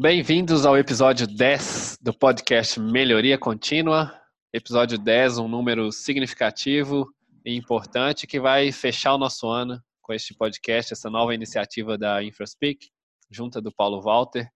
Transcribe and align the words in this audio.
Bem-vindos 0.00 0.64
ao 0.64 0.78
episódio 0.78 1.26
10 1.26 1.98
do 2.00 2.14
podcast 2.14 2.78
Melhoria 2.78 3.36
Contínua. 3.36 4.14
Episódio 4.52 4.96
10, 4.96 5.38
um 5.38 5.48
número 5.48 5.90
significativo 5.90 7.12
e 7.44 7.56
importante 7.56 8.24
que 8.24 8.38
vai 8.38 8.70
fechar 8.70 9.14
o 9.14 9.18
nosso 9.18 9.48
ano 9.48 9.82
com 10.00 10.12
este 10.12 10.32
podcast, 10.36 10.92
essa 10.92 11.10
nova 11.10 11.34
iniciativa 11.34 11.98
da 11.98 12.22
InfraSpeak, 12.22 12.88
junta 13.28 13.60
do 13.60 13.74
Paulo 13.74 14.00
Walter, 14.00 14.48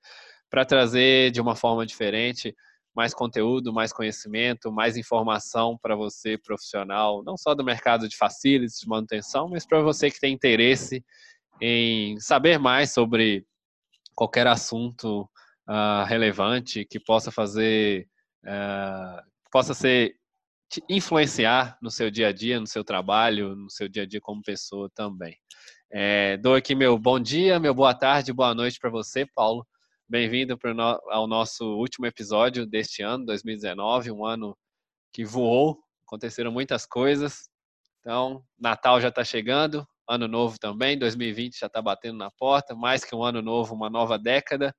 para 0.48 0.64
trazer 0.64 1.32
de 1.32 1.40
uma 1.40 1.56
forma 1.56 1.84
diferente 1.84 2.54
mais 2.94 3.12
conteúdo, 3.12 3.72
mais 3.72 3.92
conhecimento, 3.92 4.70
mais 4.70 4.96
informação 4.96 5.76
para 5.82 5.96
você 5.96 6.38
profissional, 6.38 7.20
não 7.24 7.36
só 7.36 7.52
do 7.52 7.64
mercado 7.64 8.08
de 8.08 8.16
facilities, 8.16 8.78
de 8.78 8.86
manutenção, 8.86 9.48
mas 9.48 9.66
para 9.66 9.82
você 9.82 10.08
que 10.08 10.20
tem 10.20 10.32
interesse 10.32 11.04
em 11.60 12.16
saber 12.20 12.60
mais 12.60 12.92
sobre 12.92 13.44
qualquer 14.14 14.46
assunto 14.46 15.28
uh, 15.68 16.04
relevante 16.06 16.84
que 16.84 16.98
possa 17.00 17.30
fazer, 17.30 18.08
uh, 18.44 19.22
possa 19.50 19.74
ser 19.74 20.14
influenciar 20.88 21.76
no 21.82 21.90
seu 21.90 22.10
dia 22.10 22.28
a 22.28 22.32
dia, 22.32 22.58
no 22.58 22.66
seu 22.66 22.82
trabalho, 22.82 23.54
no 23.54 23.70
seu 23.70 23.88
dia 23.88 24.04
a 24.04 24.06
dia 24.06 24.20
como 24.20 24.42
pessoa 24.42 24.90
também. 24.94 25.36
É, 25.90 26.38
dou 26.38 26.54
aqui 26.54 26.74
meu 26.74 26.98
bom 26.98 27.20
dia, 27.20 27.60
meu 27.60 27.74
boa 27.74 27.94
tarde, 27.94 28.32
boa 28.32 28.54
noite 28.54 28.78
para 28.80 28.88
você, 28.88 29.26
Paulo. 29.34 29.66
Bem-vindo 30.08 30.58
no, 30.74 31.00
ao 31.10 31.26
nosso 31.26 31.64
último 31.76 32.06
episódio 32.06 32.66
deste 32.66 33.02
ano, 33.02 33.26
2019, 33.26 34.10
um 34.10 34.24
ano 34.24 34.56
que 35.12 35.24
voou, 35.24 35.78
aconteceram 36.06 36.50
muitas 36.50 36.86
coisas. 36.86 37.50
Então, 38.00 38.42
Natal 38.58 39.00
já 39.00 39.08
está 39.08 39.22
chegando, 39.22 39.86
Ano 40.08 40.26
novo 40.26 40.58
também, 40.58 40.98
2020 40.98 41.58
já 41.58 41.68
está 41.68 41.80
batendo 41.80 42.18
na 42.18 42.30
porta, 42.30 42.74
mais 42.74 43.04
que 43.04 43.14
um 43.14 43.22
ano 43.22 43.40
novo, 43.40 43.74
uma 43.74 43.88
nova 43.88 44.18
década. 44.18 44.74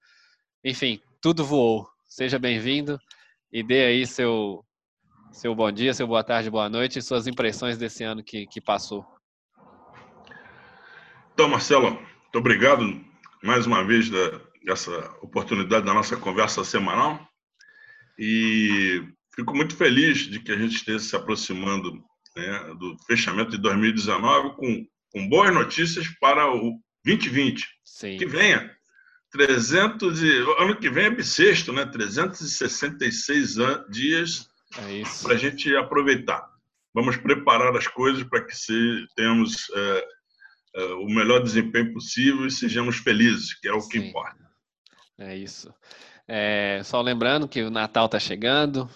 Enfim, 0.64 1.02
tudo 1.22 1.46
voou. 1.46 1.88
Seja 2.06 2.40
bem-vindo 2.40 3.00
e 3.52 3.64
dê 3.64 3.86
aí 3.86 4.08
seu, 4.08 4.64
seu 5.32 5.54
bom 5.54 5.72
dia, 5.72 5.94
seu 5.94 6.08
boa 6.08 6.24
tarde, 6.24 6.50
boa 6.50 6.70
noite 6.70 7.00
e 7.00 7.02
suas 7.02 7.28
impressões 7.28 7.78
desse 7.78 8.04
ano 8.04 8.24
que, 8.24 8.48
que 8.48 8.62
passou. 8.62 9.06
Então, 11.34 11.50
Marcelo, 11.50 11.92
muito 11.92 12.36
obrigado 12.36 13.04
mais 13.44 13.66
uma 13.66 13.84
vez 13.84 14.10
da, 14.10 14.42
dessa 14.64 14.92
oportunidade 15.22 15.86
da 15.86 15.94
nossa 15.94 16.16
conversa 16.16 16.64
semanal. 16.64 17.20
E 18.18 19.04
fico 19.36 19.56
muito 19.56 19.76
feliz 19.76 20.20
de 20.20 20.40
que 20.40 20.52
a 20.52 20.58
gente 20.58 20.76
esteja 20.76 21.00
se 21.00 21.16
aproximando 21.16 22.04
né, 22.36 22.76
do 22.80 22.96
fechamento 23.08 23.52
de 23.52 23.58
2019 23.58 24.56
com 24.56 24.86
com 25.14 25.30
boas 25.30 25.54
notícias 25.54 26.08
para 26.20 26.52
o 26.52 26.80
2020. 27.06 27.68
Sim. 27.84 28.18
Que 28.18 28.26
venha. 28.26 28.76
300 29.34 30.22
e, 30.22 30.38
ano 30.60 30.76
que 30.76 30.90
vem 30.92 31.06
é 31.06 31.10
bissexto, 31.10 31.74
né? 31.74 31.86
366 31.88 33.56
dias 33.90 34.48
é 34.78 35.04
para 35.24 35.34
a 35.34 35.38
gente 35.38 35.76
aproveitar. 35.76 36.48
Vamos 36.94 37.18
preparar 37.18 37.76
as 37.76 37.88
coisas 37.88 38.24
para 38.24 38.46
que 38.46 38.56
se, 38.56 39.08
tenhamos 39.16 39.72
é, 39.76 40.08
é, 40.76 40.84
o 40.94 41.08
melhor 41.08 41.42
desempenho 41.42 41.92
possível 41.92 42.46
e 42.46 42.52
sejamos 42.52 42.98
felizes, 42.98 43.60
que 43.60 43.68
é 43.68 43.74
o 43.74 43.82
Sim. 43.82 43.90
que 43.90 43.98
importa. 43.98 44.38
É 45.18 45.36
isso. 45.36 45.74
É, 46.28 46.82
só 46.84 47.02
lembrando 47.02 47.48
que 47.48 47.64
o 47.64 47.72
Natal 47.72 48.06
está 48.06 48.20
chegando, 48.20 48.88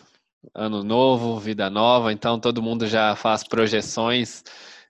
ano 0.54 0.84
novo, 0.84 1.40
vida 1.40 1.68
nova, 1.68 2.14
então 2.14 2.40
todo 2.40 2.62
mundo 2.62 2.86
já 2.86 3.16
faz 3.16 3.44
projeções 3.44 4.44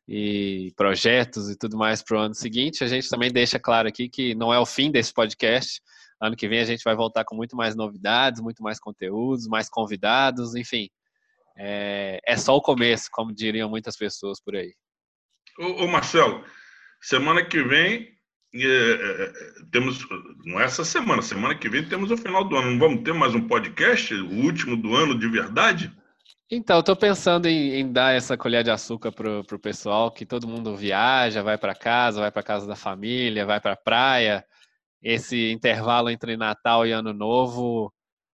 e 0.08 0.72
projetos 0.78 1.50
e 1.50 1.58
tudo 1.58 1.78
mais 1.78 2.02
para 2.02 2.18
o 2.18 2.20
ano 2.20 2.34
seguinte. 2.34 2.84
A 2.84 2.88
gente 2.88 3.10
também 3.10 3.32
deixa 3.32 3.60
claro 3.60 3.88
aqui 3.88 4.08
que 4.08 4.34
não 4.34 4.54
é 4.54 4.60
o 4.60 4.66
fim 4.66 4.90
desse 4.90 5.14
podcast. 5.14 5.82
Ano 6.22 6.36
que 6.36 6.48
vem 6.48 6.60
a 6.60 6.66
gente 6.66 6.84
vai 6.84 6.96
voltar 6.96 7.26
com 7.26 7.36
muito 7.36 7.56
mais 7.56 7.76
novidades, 7.76 8.42
muito 8.42 8.64
mais 8.64 8.80
conteúdos, 8.80 9.48
mais 9.48 9.70
convidados, 9.70 10.56
enfim. 10.56 10.90
É, 11.58 12.20
é 12.26 12.38
só 12.38 12.56
o 12.56 12.62
começo, 12.62 13.10
como 13.12 13.34
diriam 13.34 13.70
muitas 13.70 13.98
pessoas 13.98 14.40
por 14.40 14.56
aí. 14.56 14.74
Ô, 15.60 15.84
ô 15.84 15.88
Marcelo, 15.88 16.44
semana 17.02 17.44
que 17.44 17.62
vem 17.64 18.18
é, 18.54 18.66
é, 18.66 19.24
é, 19.24 19.34
temos, 19.72 20.08
não 20.46 20.60
é 20.60 20.64
essa 20.64 20.86
semana, 20.86 21.22
semana 21.22 21.54
que 21.56 21.68
vem 21.68 21.88
temos 21.88 22.12
o 22.12 22.18
final 22.18 22.44
do 22.44 22.56
ano. 22.56 22.72
Não 22.72 22.80
vamos 22.80 23.04
ter 23.04 23.14
mais 23.14 23.36
um 23.36 23.48
podcast, 23.48 24.14
o 24.14 24.46
último 24.46 24.78
do 24.78 24.96
ano 24.96 25.18
de 25.18 25.28
verdade? 25.28 25.92
Então, 26.50 26.82
tô 26.82 26.96
pensando 26.96 27.46
em, 27.48 27.74
em, 27.82 27.92
dar 27.92 28.14
essa 28.16 28.38
colher 28.38 28.64
de 28.64 28.72
açúcar 28.72 29.12
pro, 29.12 29.44
pro 29.44 29.60
pessoal, 29.60 30.10
que 30.10 30.26
todo 30.26 30.48
mundo 30.48 30.78
viaja, 30.78 31.44
vai 31.44 31.58
para 31.58 31.76
casa, 31.76 32.22
vai 32.22 32.32
para 32.32 32.42
casa 32.42 32.66
da 32.66 32.76
família, 32.76 33.46
vai 33.46 33.60
para 33.60 33.76
praia. 33.76 34.46
Esse 35.02 35.52
intervalo 35.52 36.10
entre 36.10 36.38
Natal 36.38 36.88
e 36.88 36.92
Ano 36.94 37.14
Novo 37.14 37.94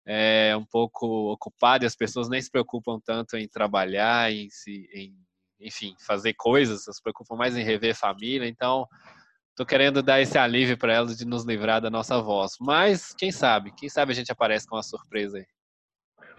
é 0.07 0.55
um 0.57 0.65
pouco 0.65 1.33
ocupado 1.33 1.85
e 1.85 1.87
as 1.87 1.95
pessoas 1.95 2.29
nem 2.29 2.41
se 2.41 2.51
preocupam 2.51 2.99
tanto 2.99 3.37
em 3.37 3.47
trabalhar, 3.47 4.31
em 4.31 4.49
se, 4.49 4.89
em, 4.93 5.15
enfim, 5.59 5.95
fazer 5.99 6.33
coisas, 6.35 6.85
se 6.85 7.03
preocupam 7.03 7.35
mais 7.37 7.57
em 7.57 7.63
rever 7.63 7.95
família. 7.95 8.47
Então, 8.47 8.87
tô 9.55 9.65
querendo 9.65 10.03
dar 10.03 10.21
esse 10.21 10.37
alívio 10.37 10.77
para 10.77 10.93
elas 10.93 11.17
de 11.17 11.25
nos 11.25 11.45
livrar 11.45 11.81
da 11.81 11.91
nossa 11.91 12.21
voz. 12.21 12.53
Mas 12.61 13.13
quem 13.13 13.31
sabe, 13.31 13.73
quem 13.77 13.89
sabe 13.89 14.13
a 14.13 14.15
gente 14.15 14.31
aparece 14.31 14.67
com 14.67 14.75
uma 14.77 14.83
surpresa 14.83 15.37
aí. 15.37 15.45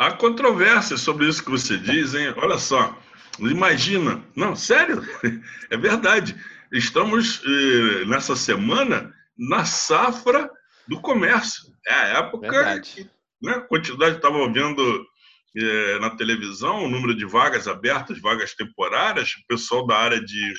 Há 0.00 0.12
controvérsia 0.12 0.96
sobre 0.96 1.28
isso 1.28 1.44
que 1.44 1.50
você 1.50 1.76
diz, 1.76 2.14
hein? 2.14 2.32
Olha 2.38 2.56
só, 2.56 2.98
imagina. 3.38 4.24
Não, 4.34 4.56
sério, 4.56 5.02
é 5.68 5.76
verdade. 5.76 6.34
Estamos 6.72 7.42
eh, 7.44 8.06
nessa 8.06 8.34
semana 8.34 9.14
na 9.36 9.66
safra 9.66 10.50
do 10.88 11.02
comércio. 11.02 11.64
É 11.86 11.92
a 11.92 12.06
época 12.20 12.50
verdade. 12.50 12.90
que 12.94 13.10
né, 13.42 13.52
a 13.56 13.60
quantidade, 13.60 14.16
estava 14.16 14.50
vendo 14.50 15.06
eh, 15.54 15.98
na 15.98 16.16
televisão 16.16 16.82
o 16.82 16.88
número 16.88 17.14
de 17.14 17.26
vagas 17.26 17.68
abertas, 17.68 18.18
vagas 18.22 18.54
temporárias, 18.54 19.34
o 19.34 19.46
pessoal 19.46 19.86
da 19.86 19.98
área 19.98 20.24
de, 20.24 20.54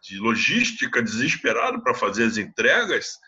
de 0.00 0.18
logística 0.18 1.02
desesperado 1.02 1.82
para 1.82 1.92
fazer 1.92 2.24
as 2.24 2.38
entregas 2.38 3.18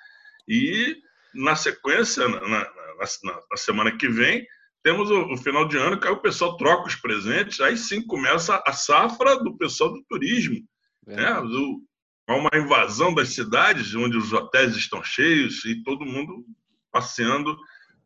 e 0.49 0.97
na 1.35 1.55
sequência, 1.55 2.27
na, 2.27 2.41
na, 2.41 2.59
na, 2.59 3.41
na 3.51 3.57
semana 3.59 3.95
que 3.95 4.09
vem, 4.09 4.47
temos 4.83 5.11
o, 5.11 5.33
o, 5.33 5.37
final 5.37 5.67
de 5.67 5.77
ano 5.77 5.99
que 5.99 6.07
aí 6.07 6.13
o 6.13 6.21
pessoal 6.21 6.57
troca 6.57 6.89
os 6.89 6.97
presentes, 6.97 7.61
aí 7.61 7.77
sim 7.77 8.05
começa 8.05 8.63
a 8.67 8.73
safra 8.73 9.37
do 9.37 9.57
pessoal 9.57 9.93
do 9.93 10.03
turismo. 10.09 10.61
Né? 11.07 11.33
Do, 11.41 11.83
há 12.29 12.35
uma 12.35 12.51
invasão 12.55 13.15
das 13.15 13.29
cidades, 13.29 13.95
onde 13.95 14.17
os 14.17 14.33
hotéis 14.33 14.77
estão 14.77 15.03
cheios 15.03 15.65
e 15.65 15.83
todo 15.83 16.05
mundo 16.05 16.45
passeando 16.91 17.57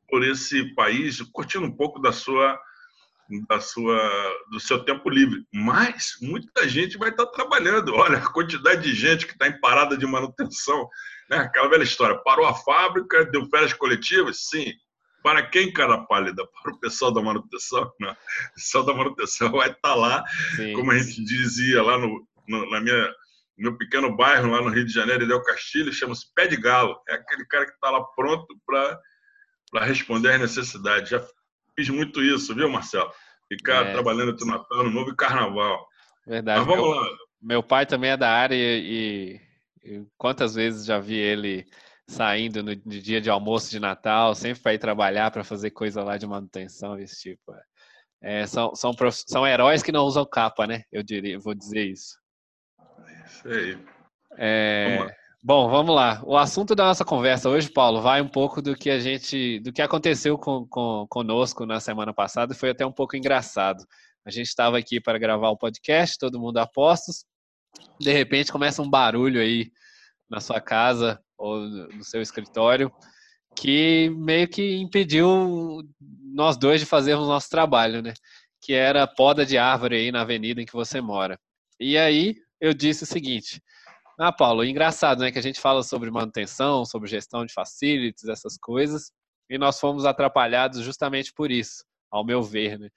por 0.09 0.23
esse 0.23 0.75
país, 0.75 1.21
curtindo 1.33 1.67
um 1.67 1.75
pouco 1.75 1.99
da 1.99 2.13
sua, 2.13 2.59
da 3.49 3.59
sua, 3.59 3.99
do 4.51 4.61
seu 4.61 4.85
tempo 4.85 5.09
livre. 5.09 5.45
Mas 5.53 6.13
muita 6.21 6.69
gente 6.69 6.99
vai 6.99 7.09
estar 7.09 7.27
trabalhando. 7.27 7.95
Olha 7.95 8.19
a 8.19 8.33
quantidade 8.33 8.83
de 8.83 8.95
gente 8.95 9.27
que 9.27 9.33
está 9.33 9.49
em 9.49 9.59
parada 9.61 9.97
de 9.97 10.07
manutenção. 10.07 10.89
Né? 11.31 11.39
Aquela 11.39 11.69
velha 11.69 11.83
história: 11.83 12.21
parou 12.23 12.47
a 12.47 12.55
fábrica, 12.55 13.25
deu 13.25 13.49
férias 13.49 13.73
coletivas? 13.73 14.47
Sim 14.49 14.73
para 15.27 15.45
quem, 15.45 15.73
cara 15.73 15.99
pálida? 16.07 16.47
Para 16.63 16.73
o 16.73 16.79
pessoal 16.79 17.13
da 17.13 17.21
manutenção? 17.21 17.93
Não. 17.99 18.13
O 18.13 18.55
pessoal 18.55 18.85
da 18.85 18.95
manutenção 18.95 19.51
vai 19.51 19.71
estar 19.71 19.81
tá 19.81 19.95
lá, 19.97 20.25
Sim. 20.55 20.73
como 20.75 20.93
a 20.93 20.99
gente 20.99 21.25
dizia 21.25 21.83
lá 21.83 21.99
no, 21.99 22.25
no, 22.47 22.71
na 22.71 22.81
minha, 22.81 23.09
no 23.59 23.71
meu 23.71 23.77
pequeno 23.77 24.17
bairro, 24.17 24.53
lá 24.53 24.63
no 24.63 24.69
Rio 24.69 24.87
de 24.87 24.93
Janeiro, 24.93 25.27
Del 25.27 25.43
Castilho, 25.43 25.93
chama-se 25.93 26.33
Pé 26.33 26.47
de 26.47 26.57
Galo. 26.57 26.97
É 27.09 27.15
aquele 27.15 27.45
cara 27.47 27.67
que 27.67 27.73
está 27.73 27.91
lá 27.91 28.05
pronto 28.15 28.57
para 28.65 29.85
responder 29.85 30.35
às 30.35 30.41
necessidades. 30.41 31.11
Já 31.11 31.21
fiz 31.75 31.89
muito 31.89 32.23
isso, 32.23 32.55
viu, 32.55 32.71
Marcelo? 32.71 33.11
Ficar 33.49 33.85
é. 33.85 33.93
trabalhando 33.93 34.31
entre 34.31 34.47
Natal, 34.47 34.85
no 34.85 34.91
Novo 34.91 35.11
e 35.11 35.17
Carnaval. 35.17 35.89
Verdade. 36.25 36.61
Mas 36.61 36.69
vamos 36.69 36.89
meu, 36.89 37.01
lá. 37.01 37.09
Meu 37.43 37.63
pai 37.65 37.85
também 37.85 38.11
é 38.11 38.17
da 38.17 38.31
área 38.31 38.55
e, 38.55 39.41
e 39.83 40.07
quantas 40.17 40.55
vezes 40.55 40.87
já 40.87 41.01
vi 41.01 41.17
ele 41.17 41.67
saindo 42.09 42.63
no, 42.63 42.71
no 42.71 43.01
dia 43.01 43.21
de 43.21 43.29
almoço 43.29 43.71
de 43.71 43.81
Natal, 43.81 44.35
sempre 44.35 44.63
para 44.63 44.75
ir 44.75 44.79
trabalhar, 44.79 45.31
para 45.31 45.45
fazer 45.45 45.71
coisa 45.71 46.03
lá 46.03 46.17
de 46.17 46.27
manutenção, 46.27 46.99
esse 46.99 47.21
tipo. 47.21 47.53
É, 48.23 48.43
é 48.43 48.47
são, 48.47 48.75
são, 48.75 48.93
são 49.27 49.47
heróis 49.47 49.83
que 49.83 49.93
não 49.93 50.05
usam 50.05 50.25
capa, 50.25 50.67
né? 50.67 50.83
Eu 50.93 51.03
diria, 51.03 51.39
vou 51.39 51.55
dizer 51.55 51.85
isso. 51.85 52.17
Isso 53.27 53.49
aí. 53.49 53.79
É, 54.39 54.99
vamos 54.99 55.13
bom, 55.43 55.69
vamos 55.69 55.95
lá. 55.95 56.23
O 56.25 56.37
assunto 56.37 56.75
da 56.75 56.85
nossa 56.85 57.05
conversa 57.05 57.49
hoje, 57.49 57.71
Paulo, 57.71 58.01
vai 58.01 58.21
um 58.21 58.29
pouco 58.29 58.63
do 58.63 58.77
que 58.77 58.91
a 58.91 58.99
gente, 58.99 59.61
do 59.61 59.73
que 59.73 59.83
aconteceu 59.83 60.39
com, 60.39 60.67
com, 60.67 61.07
conosco 61.09 61.67
na 61.67 61.81
semana 61.81 62.13
passada. 62.13 62.55
Foi 62.55 62.71
até 62.71 62.85
um 62.87 62.93
pouco 62.93 63.17
engraçado. 63.17 63.85
A 64.25 64.31
gente 64.31 64.47
estava 64.47 64.77
aqui 64.79 65.01
para 65.01 65.19
gravar 65.19 65.51
o 65.51 65.57
podcast, 65.57 66.19
todo 66.19 66.41
mundo 66.41 66.59
a 66.59 66.67
postos. 66.67 67.25
De 68.01 68.13
repente 68.13 68.53
começa 68.53 68.83
um 68.83 68.91
barulho 68.91 69.41
aí 69.41 69.71
na 70.29 70.41
sua 70.41 70.61
casa, 70.61 71.21
ou 71.37 71.61
no 71.61 72.05
seu 72.05 72.21
escritório, 72.23 72.93
que 73.55 74.11
meio 74.11 74.49
que 74.49 74.77
impediu 74.77 75.83
nós 76.35 76.57
dois 76.57 76.81
de 76.81 76.87
fazermos 76.87 77.29
nosso 77.29 77.49
trabalho, 77.49 78.03
né? 78.03 78.13
Que 78.61 78.75
era 78.75 79.07
poda 79.07 79.47
de 79.47 79.59
árvore 79.59 79.97
aí 79.97 80.13
na 80.13 80.23
avenida 80.23 80.61
em 80.61 80.67
que 80.67 80.73
você 80.73 81.01
mora. 81.01 81.39
E 81.81 81.97
aí 81.97 82.37
eu 82.61 82.75
disse 82.75 83.05
o 83.05 83.07
seguinte: 83.07 83.63
Ah, 84.19 84.33
Paulo, 84.33 84.65
engraçado, 84.65 85.21
né? 85.21 85.31
Que 85.33 85.39
a 85.39 85.43
gente 85.43 85.61
fala 85.61 85.83
sobre 85.83 86.11
manutenção, 86.11 86.85
sobre 86.85 87.09
gestão 87.09 87.45
de 87.47 87.53
facilities, 87.53 88.29
essas 88.29 88.57
coisas. 88.59 89.13
e 89.49 89.59
nós 89.59 89.79
fomos 89.81 90.05
atrapalhados 90.05 90.83
justamente 90.83 91.33
por 91.33 91.51
isso, 91.51 91.85
ao 92.11 92.25
meu 92.25 92.43
ver, 92.43 92.79
né? 92.79 92.91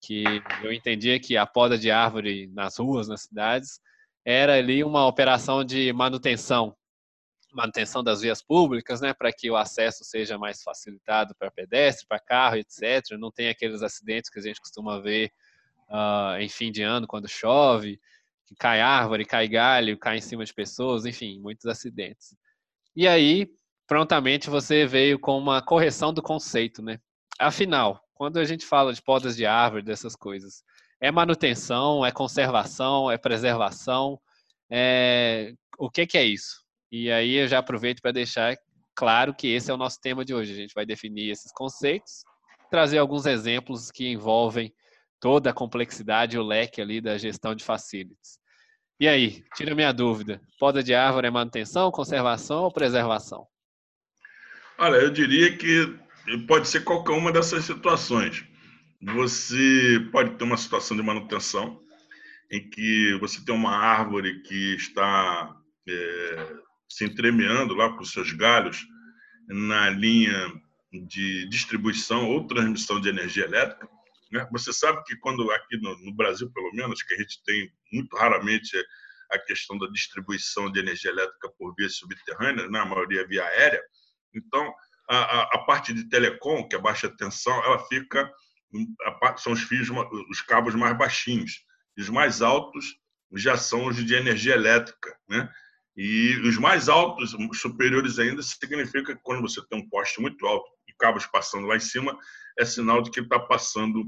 que 0.00 0.42
eu 0.60 0.72
entendia 0.72 1.18
que 1.20 1.36
a 1.36 1.46
poda 1.46 1.76
de 1.76 1.90
árvore 1.90 2.46
nas 2.48 2.78
ruas, 2.78 3.08
nas 3.08 3.22
cidades, 3.22 3.80
era 4.24 4.54
ali 4.54 4.84
uma 4.84 5.06
operação 5.06 5.64
de 5.64 5.92
manutenção, 5.92 6.76
manutenção 7.52 8.02
das 8.02 8.20
vias 8.20 8.42
públicas, 8.42 9.00
né, 9.00 9.12
para 9.12 9.32
que 9.32 9.50
o 9.50 9.56
acesso 9.56 10.04
seja 10.04 10.38
mais 10.38 10.62
facilitado 10.62 11.34
para 11.34 11.50
pedestre, 11.50 12.06
para 12.06 12.20
carro, 12.20 12.56
etc. 12.56 13.16
Não 13.18 13.30
tem 13.30 13.48
aqueles 13.48 13.82
acidentes 13.82 14.30
que 14.30 14.38
a 14.38 14.42
gente 14.42 14.60
costuma 14.60 15.00
ver 15.00 15.32
uh, 15.88 16.38
em 16.40 16.48
fim 16.48 16.70
de 16.70 16.82
ano 16.82 17.06
quando 17.06 17.28
chove, 17.28 18.00
que 18.46 18.54
cai 18.54 18.80
árvore, 18.80 19.24
cai 19.24 19.48
galho, 19.48 19.98
cai 19.98 20.18
em 20.18 20.22
cima 20.22 20.44
de 20.44 20.54
pessoas, 20.54 21.04
enfim, 21.04 21.38
muitos 21.40 21.66
acidentes. 21.66 22.34
E 22.94 23.06
aí, 23.06 23.48
prontamente 23.86 24.50
você 24.50 24.86
veio 24.86 25.18
com 25.18 25.38
uma 25.38 25.62
correção 25.62 26.12
do 26.12 26.22
conceito, 26.22 26.82
né? 26.82 26.98
Afinal, 27.38 28.02
quando 28.14 28.38
a 28.38 28.44
gente 28.44 28.66
fala 28.66 28.92
de 28.92 29.02
podas 29.02 29.36
de 29.36 29.46
árvore, 29.46 29.82
dessas 29.82 30.16
coisas, 30.16 30.62
é 31.00 31.10
manutenção, 31.10 32.04
é 32.04 32.10
conservação, 32.10 33.10
é 33.10 33.16
preservação, 33.16 34.20
é... 34.70 35.54
o 35.78 35.90
que, 35.90 36.06
que 36.06 36.18
é 36.18 36.24
isso? 36.24 36.67
E 36.90 37.10
aí 37.10 37.34
eu 37.34 37.48
já 37.48 37.58
aproveito 37.58 38.00
para 38.00 38.12
deixar 38.12 38.56
claro 38.94 39.34
que 39.34 39.48
esse 39.48 39.70
é 39.70 39.74
o 39.74 39.78
nosso 39.78 40.00
tema 40.00 40.24
de 40.24 40.34
hoje. 40.34 40.52
A 40.52 40.56
gente 40.56 40.74
vai 40.74 40.86
definir 40.86 41.30
esses 41.30 41.52
conceitos, 41.52 42.24
trazer 42.70 42.98
alguns 42.98 43.26
exemplos 43.26 43.90
que 43.90 44.08
envolvem 44.08 44.72
toda 45.20 45.50
a 45.50 45.54
complexidade 45.54 46.36
e 46.36 46.38
o 46.38 46.42
leque 46.42 46.80
ali 46.80 47.00
da 47.00 47.18
gestão 47.18 47.54
de 47.54 47.64
facilities. 47.64 48.38
E 49.00 49.06
aí, 49.06 49.44
tira 49.54 49.74
minha 49.74 49.92
dúvida. 49.92 50.40
Poda 50.58 50.82
de 50.82 50.94
árvore 50.94 51.28
é 51.28 51.30
manutenção, 51.30 51.90
conservação 51.90 52.64
ou 52.64 52.72
preservação? 52.72 53.46
Olha, 54.76 54.96
eu 54.96 55.10
diria 55.10 55.56
que 55.56 55.96
pode 56.46 56.68
ser 56.68 56.82
qualquer 56.82 57.12
uma 57.12 57.30
dessas 57.30 57.64
situações. 57.64 58.44
Você 59.00 60.08
pode 60.10 60.36
ter 60.36 60.44
uma 60.44 60.56
situação 60.56 60.96
de 60.96 61.02
manutenção 61.02 61.80
em 62.50 62.68
que 62.68 63.16
você 63.20 63.44
tem 63.44 63.54
uma 63.54 63.76
árvore 63.76 64.42
que 64.42 64.74
está 64.74 65.54
é, 65.88 66.52
se 66.88 67.04
entremeando 67.04 67.74
lá 67.74 67.92
com 67.92 68.02
os 68.02 68.12
seus 68.12 68.32
galhos 68.32 68.86
na 69.48 69.90
linha 69.90 70.52
de 70.92 71.48
distribuição 71.48 72.28
ou 72.28 72.46
transmissão 72.46 73.00
de 73.00 73.08
energia 73.08 73.44
elétrica. 73.44 73.88
Né? 74.30 74.46
Você 74.52 74.72
sabe 74.72 75.02
que 75.04 75.16
quando 75.16 75.50
aqui 75.50 75.76
no, 75.78 76.14
Brasil, 76.14 76.50
pelo 76.52 76.72
menos, 76.72 77.02
que 77.02 77.14
a 77.14 77.18
gente 77.18 77.42
tem 77.44 77.70
muito 77.92 78.16
raramente 78.16 78.76
a 79.30 79.38
questão 79.38 79.76
da 79.78 79.86
distribuição 79.88 80.70
de 80.70 80.80
energia 80.80 81.10
elétrica 81.10 81.50
por 81.58 81.74
vias 81.74 81.96
subterrâneas, 81.96 82.70
na 82.70 82.84
né? 82.84 82.90
maioria 82.90 83.26
via 83.26 83.44
aérea. 83.44 83.82
Então, 84.34 84.72
a, 85.08 85.42
a, 85.54 85.58
parte 85.64 85.92
de 85.92 86.08
telecom, 86.08 86.66
que 86.68 86.76
é 86.76 86.78
baixa 86.78 87.08
tensão, 87.08 87.54
ela 87.64 87.78
fica 87.86 88.30
a, 89.22 89.36
são 89.36 89.52
os 89.52 89.62
fios, 89.62 89.88
os 90.30 90.40
cabos 90.42 90.74
mais 90.74 90.96
baixinhos. 90.96 91.64
Os 91.96 92.08
mais 92.08 92.42
altos 92.42 92.96
já 93.34 93.56
são 93.56 93.86
os 93.86 93.96
de 93.96 94.14
energia 94.14 94.54
elétrica, 94.54 95.18
né? 95.28 95.50
E 96.00 96.36
os 96.48 96.56
mais 96.56 96.88
altos, 96.88 97.34
superiores 97.54 98.20
ainda, 98.20 98.40
significa 98.40 99.16
que 99.16 99.20
quando 99.20 99.42
você 99.42 99.60
tem 99.66 99.80
um 99.80 99.88
poste 99.88 100.20
muito 100.20 100.46
alto 100.46 100.70
e 100.86 100.92
cabos 100.92 101.26
passando 101.26 101.66
lá 101.66 101.74
em 101.74 101.80
cima, 101.80 102.16
é 102.56 102.64
sinal 102.64 103.02
de 103.02 103.10
que 103.10 103.18
está 103.18 103.36
passando 103.36 104.04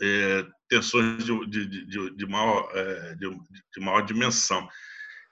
é, 0.00 0.46
tensões 0.70 1.22
de, 1.22 1.46
de, 1.46 1.86
de, 1.86 2.16
de 2.16 2.26
maior, 2.26 2.66
é, 2.72 3.14
de, 3.16 3.28
maior 3.80 4.00
dimensão, 4.00 4.66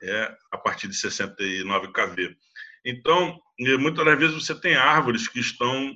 é, 0.03 0.37
a 0.53 0.59
partir 0.59 0.87
de 0.87 0.95
69 0.95 1.89
kV. 1.95 2.37
Então, 2.85 3.41
muitas 3.79 4.05
das 4.05 4.19
vezes 4.19 4.35
você 4.35 4.55
tem 4.55 4.75
árvores 4.75 5.29
que 5.29 5.41
estão 5.41 5.95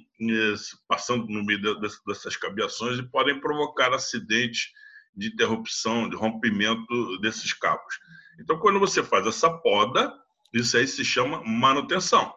passando 0.89 1.27
no 1.27 1.45
meio 1.45 1.61
dessas 2.07 2.39
cabeações 2.39 2.99
e 2.99 3.03
podem 3.11 3.39
provocar 3.39 3.93
acidentes 3.93 4.71
de 5.15 5.29
interrupção, 5.29 6.09
de 6.09 6.17
rompimento 6.17 7.19
desses 7.21 7.53
cabos. 7.53 7.99
Então, 8.41 8.59
quando 8.59 8.81
você 8.81 9.03
faz 9.03 9.27
essa 9.27 9.51
poda, 9.51 10.13
isso 10.53 10.77
aí 10.77 10.87
se 10.87 11.05
chama 11.05 11.43
manutenção. 11.45 12.33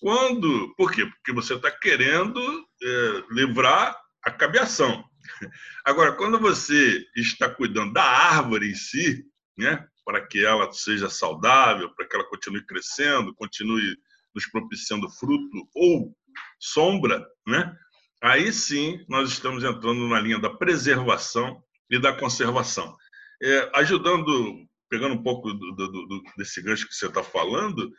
Quando, 0.00 0.74
por 0.76 0.92
quê? 0.92 1.04
Porque 1.06 1.32
você 1.32 1.54
está 1.54 1.70
querendo 1.70 2.40
é, 2.82 3.22
livrar 3.30 3.98
a 4.22 4.30
cabeação. 4.30 5.04
Agora, 5.84 6.12
quando 6.12 6.38
você 6.38 7.04
está 7.16 7.48
cuidando 7.48 7.92
da 7.92 8.04
árvore 8.04 8.70
em 8.70 8.74
si, 8.74 9.24
né, 9.56 9.86
para 10.04 10.26
que 10.26 10.44
ela 10.44 10.72
seja 10.72 11.10
saudável, 11.10 11.92
para 11.94 12.06
que 12.06 12.14
ela 12.14 12.28
continue 12.28 12.64
crescendo, 12.64 13.34
continue 13.34 13.96
nos 14.34 14.46
propiciando 14.46 15.10
fruto 15.10 15.68
ou 15.74 16.16
sombra, 16.60 17.26
né? 17.46 17.76
Aí 18.22 18.52
sim 18.52 19.04
nós 19.08 19.30
estamos 19.30 19.62
entrando 19.64 20.08
na 20.08 20.20
linha 20.20 20.38
da 20.38 20.50
preservação 20.50 21.62
e 21.90 21.98
da 21.98 22.12
conservação. 22.12 22.96
É, 23.42 23.70
ajudando, 23.74 24.67
pegando 24.88 25.14
um 25.14 25.22
pouco 25.22 25.52
do, 25.52 25.72
do, 25.72 25.88
do, 26.06 26.22
desse 26.36 26.62
gancho 26.62 26.86
que 26.86 26.94
você 26.94 27.06
está 27.06 27.22
falando, 27.22 27.92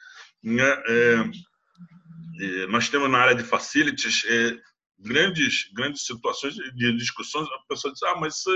né, 0.44 0.64
é, 0.88 1.32
é, 2.42 2.68
nós 2.68 2.90
temos 2.90 3.10
na 3.10 3.20
área 3.20 3.36
de 3.36 3.44
facilities 3.44 4.24
é, 4.26 4.58
grandes, 4.98 5.70
grandes 5.74 6.06
situações 6.06 6.56
de 6.56 6.98
discussões. 6.98 7.48
A 7.48 7.68
pessoa 7.68 7.94
diz: 7.94 8.04
ah, 8.04 8.16
mas 8.20 8.38
isso 8.38 8.50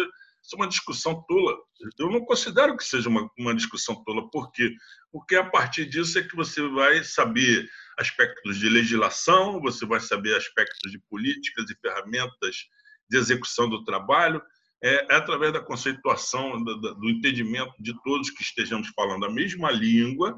isso 0.44 0.56
é 0.56 0.58
uma 0.58 0.68
discussão 0.68 1.24
tola. 1.26 1.58
Eu 1.98 2.12
não 2.12 2.26
considero 2.26 2.76
que 2.76 2.84
seja 2.84 3.08
uma, 3.08 3.30
uma 3.40 3.56
discussão 3.56 4.04
tola. 4.04 4.30
Por 4.30 4.52
quê? 4.52 4.76
Porque 5.10 5.38
a 5.38 5.50
partir 5.50 5.86
disso 5.86 6.20
é 6.20 6.24
que 6.24 6.36
você 6.36 6.62
vai 6.68 7.02
saber 7.04 7.70
aspectos 7.98 8.58
de 8.60 8.68
legislação, 8.68 9.62
você 9.62 9.86
vai 9.86 10.02
saber 10.02 10.36
aspectos 10.36 10.92
de 10.92 11.00
políticas 11.10 11.70
e 11.70 11.76
ferramentas 11.80 12.68
de 13.10 13.18
execução 13.18 13.70
do 13.70 13.86
trabalho, 13.86 14.42
é, 14.84 15.14
é 15.14 15.16
através 15.16 15.54
da 15.54 15.62
conceituação, 15.62 16.62
do, 16.62 16.96
do, 16.96 17.10
entendimento 17.10 17.74
de 17.80 17.94
todos 18.04 18.30
que 18.30 18.44
estejamos 18.44 18.90
falando 18.90 19.26
a 19.26 19.32
mesma 19.32 19.72
língua 19.72 20.38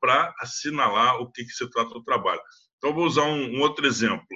para 0.00 0.34
assinalar 0.40 1.20
o 1.20 1.30
que, 1.30 1.44
que, 1.44 1.52
se 1.52 1.68
trata 1.70 1.90
do 1.90 2.02
trabalho. 2.02 2.40
Então, 2.78 2.94
vou 2.94 3.04
usar 3.04 3.24
um, 3.24 3.56
um 3.56 3.60
outro 3.60 3.86
exemplo. 3.86 4.26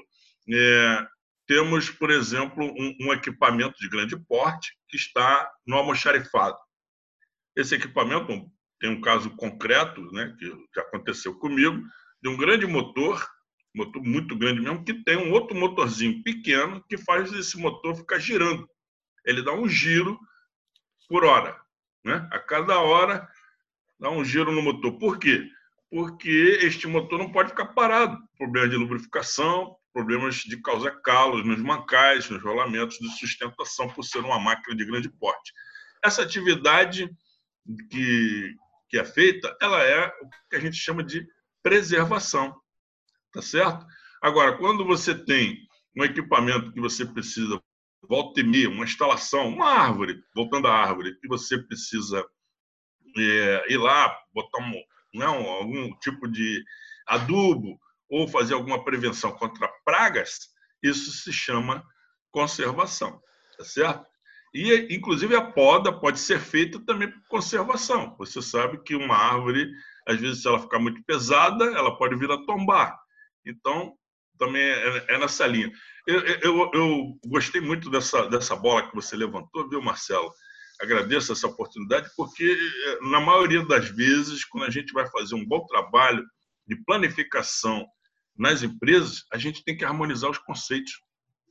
É, 0.53 1.07
temos, 1.47 1.89
por 1.89 2.11
exemplo, 2.11 2.65
um, 2.65 2.97
um, 3.01 3.13
equipamento 3.13 3.77
de 3.81 3.89
grande 3.89 4.17
porte 4.29 4.77
que 4.89 4.97
está 4.97 5.51
no 5.67 5.77
almoxarifado. 5.77 6.59
Esse 7.57 7.75
equipamento 7.75 8.47
tem 8.79 8.91
um 8.91 9.01
caso 9.01 9.31
concreto, 9.31 10.03
né, 10.13 10.37
que 10.39 10.47
já 10.75 10.83
aconteceu 10.83 11.35
comigo, 11.39 11.83
de 12.23 12.29
um 12.29 12.37
grande 12.37 12.67
motor, 12.67 13.27
motor 13.75 14.03
muito 14.03 14.37
grande 14.37 14.61
mesmo, 14.61 14.85
que 14.85 15.03
tem 15.03 15.17
um 15.17 15.33
outro 15.33 15.57
motorzinho 15.57 16.23
pequeno 16.23 16.85
que 16.89 16.99
faz 16.99 17.33
esse 17.33 17.57
motor 17.57 17.97
ficar 17.97 18.19
girando. 18.19 18.69
Ele 19.27 19.43
dá 19.43 19.53
um 19.53 19.69
giro 19.69 20.19
por 21.09 21.25
hora. 21.25 21.61
Né? 22.05 22.27
A 22.33 22.39
cada 22.39 22.81
hora 22.81 23.29
dá 23.99 24.11
um 24.11 24.25
giro 24.25 24.53
no 24.53 24.63
motor. 24.63 24.99
Por 24.99 25.19
quê? 25.19 25.51
Porque 25.91 26.61
este 26.63 26.87
motor 26.87 27.19
não 27.19 27.31
pode 27.31 27.51
ficar 27.51 27.67
parado. 27.67 28.17
Problema 28.39 28.69
de 28.69 28.77
lubrificação, 28.77 29.77
problemas 29.93 30.37
de 30.37 30.61
causar 30.63 31.01
calos 31.03 31.45
nos 31.45 31.59
mancais, 31.59 32.31
nos 32.31 32.43
rolamentos 32.43 32.99
de 32.99 33.09
sustentação, 33.19 33.89
por 33.89 34.05
ser 34.05 34.19
uma 34.19 34.39
máquina 34.39 34.77
de 34.77 34.85
grande 34.85 35.09
porte. 35.09 35.53
Essa 36.05 36.23
atividade 36.23 37.11
que, 37.91 38.55
que 38.89 38.99
é 38.99 39.05
feita, 39.05 39.57
ela 39.61 39.83
é 39.83 40.07
o 40.07 40.29
que 40.51 40.57
a 40.57 40.61
gente 40.61 40.77
chama 40.77 41.03
de 41.03 41.27
preservação, 41.63 42.55
tá 43.33 43.43
certo? 43.43 43.87
Agora, 44.23 44.57
quando 44.57 44.85
você 44.85 45.15
tem 45.15 45.67
um 45.97 46.05
equipamento 46.05 46.73
que 46.73 46.81
você 46.81 47.05
precisa 47.05 47.61
volta 48.09 48.41
e 48.41 48.45
meia, 48.45 48.69
uma 48.69 48.85
instalação, 48.85 49.49
uma 49.49 49.67
árvore, 49.67 50.23
voltando 50.35 50.69
à 50.69 50.73
árvore, 50.73 51.19
que 51.21 51.29
você 51.29 51.59
precisa 51.59 52.25
é, 53.17 53.73
ir 53.73 53.79
lá, 53.79 54.17
botar 54.33 54.59
um, 54.59 54.73
não, 55.15 55.41
né, 55.41 55.49
algum 55.49 55.99
tipo 55.99 56.29
de 56.29 56.63
adubo, 57.07 57.79
ou 58.09 58.29
fazer 58.29 58.55
alguma 58.55 58.85
prevenção 58.85 59.33
contra 59.33 59.69
pragas, 59.85 60.49
isso 60.83 61.11
se 61.11 61.33
chama 61.33 61.85
conservação, 62.31 63.21
tá 63.57 63.65
certo? 63.65 64.07
E, 64.55 64.95
inclusive, 64.95 65.35
a 65.35 65.43
poda 65.43 65.93
pode 65.93 66.19
ser 66.19 66.41
feita 66.41 66.81
também 66.81 67.11
por 67.11 67.29
conservação. 67.29 68.17
Você 68.19 68.41
sabe 68.41 68.83
que 68.83 68.95
uma 68.95 69.15
árvore, 69.15 69.71
às 70.07 70.19
vezes, 70.19 70.43
se 70.43 70.49
ela 70.49 70.61
ficar 70.61 70.79
muito 70.79 71.03
pesada, 71.05 71.65
ela 71.77 71.97
pode 71.99 72.17
vir 72.17 72.31
a 72.31 72.43
tombar. 72.45 72.99
Então, 73.45 73.95
também 74.37 74.63
é, 74.63 75.05
é 75.09 75.19
nessa 75.19 75.47
linha. 75.47 75.71
Eu, 76.07 76.21
eu, 76.21 76.71
eu, 76.73 77.19
gostei 77.27 77.61
muito 77.61 77.91
dessa, 77.91 78.29
dessa 78.29 78.55
bola 78.55 78.89
que 78.89 78.95
você 78.95 79.17
levantou, 79.17 79.69
viu, 79.69 79.83
Marcelo? 79.83 80.33
Agradeço 80.81 81.33
essa 81.33 81.47
oportunidade, 81.47 82.11
porque, 82.17 82.57
na 83.11 83.21
maioria 83.21 83.65
das 83.65 83.89
vezes, 83.89 84.45
quando 84.45 84.65
a 84.65 84.71
gente 84.71 84.93
vai 84.93 85.09
fazer 85.11 85.35
um 85.35 85.45
bom 85.45 85.67
trabalho 85.67 86.25
de 86.67 86.77
planificação 86.85 87.87
nas 88.37 88.63
empresas, 88.63 89.25
a 89.33 89.39
gente 89.39 89.65
tem 89.65 89.77
que 89.77 89.85
harmonizar 89.85 90.31
os 90.31 90.39
conceitos. 90.39 90.93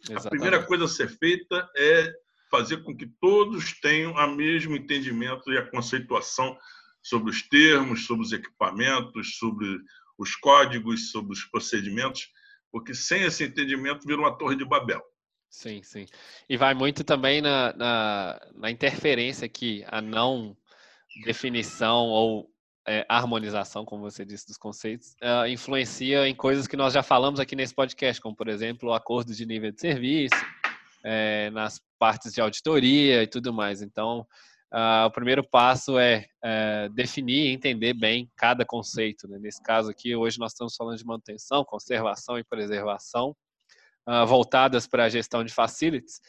Exatamente. 0.04 0.28
A 0.28 0.30
primeira 0.30 0.64
coisa 0.64 0.86
a 0.86 0.88
ser 0.88 1.10
feita 1.10 1.70
é 1.76 2.14
fazer 2.52 2.78
com 2.84 2.96
que 2.96 3.08
todos 3.20 3.74
tenham 3.82 4.14
o 4.14 4.36
mesmo 4.36 4.76
entendimento 4.76 5.52
e 5.52 5.58
a 5.58 5.70
conceituação 5.70 6.58
sobre 7.02 7.30
os 7.30 7.42
termos, 7.48 8.06
sobre 8.06 8.26
os 8.26 8.32
equipamentos, 8.32 9.38
sobre 9.38 9.80
os 10.18 10.36
códigos, 10.36 11.12
sobre 11.12 11.34
os 11.34 11.44
procedimentos, 11.46 12.28
porque 12.76 12.94
sem 12.94 13.24
esse 13.24 13.42
entendimento 13.46 14.06
vira 14.06 14.20
uma 14.20 14.38
torre 14.38 14.58
de 14.58 14.66
Babel. 14.66 15.02
Sim, 15.50 15.82
sim. 15.82 16.06
E 16.50 16.58
vai 16.58 16.74
muito 16.74 17.06
também 17.06 17.42
na, 17.42 17.72
na, 17.72 18.42
na 18.54 18.70
interferência 18.70 19.48
que 19.48 19.86
a 19.88 20.02
não 20.02 20.58
definição 21.24 22.08
ou 22.08 22.50
é, 22.86 23.06
harmonização, 23.08 23.86
como 23.86 24.02
você 24.02 24.26
disse, 24.26 24.48
dos 24.48 24.58
conceitos, 24.58 25.16
uh, 25.24 25.48
influencia 25.48 26.28
em 26.28 26.36
coisas 26.36 26.68
que 26.68 26.76
nós 26.76 26.94
já 26.94 27.02
falamos 27.02 27.40
aqui 27.40 27.56
nesse 27.56 27.74
podcast, 27.74 28.22
como, 28.22 28.36
por 28.36 28.50
exemplo, 28.50 28.90
o 28.90 28.94
acordo 28.94 29.34
de 29.34 29.46
nível 29.46 29.72
de 29.72 29.80
serviço, 29.80 30.36
é, 31.02 31.50
nas 31.52 31.82
partes 31.98 32.34
de 32.34 32.42
auditoria 32.42 33.24
e 33.24 33.28
tudo 33.28 33.54
mais. 33.54 33.82
Então, 33.82 34.28
uh, 34.76 35.06
o 35.06 35.12
primeiro 35.12 35.44
passo 35.44 35.98
é, 35.98 36.26
é, 36.44 36.90
definir 36.90 37.48
e 37.48 37.54
entender 37.54 37.94
bem 37.94 38.30
cada 38.36 38.66
conceito. 38.66 39.28
Né? 39.28 39.40
Nesse 39.40 39.64
caso 39.64 39.90
aqui, 39.90 40.16
hoje 40.16 40.38
nós 40.38 40.52
estamos 40.52 40.76
falando 40.76 40.98
de 40.98 41.06
manutenção, 41.06 41.64
conservação 41.64 42.38
e 42.38 42.44
preservação, 42.44 43.36
uh, 44.08 44.26
voltadas 44.28 44.86
para 44.86 45.06
a 45.06 45.10
gestão 45.10 45.44
de 45.44 45.54
facilities. 45.54 46.20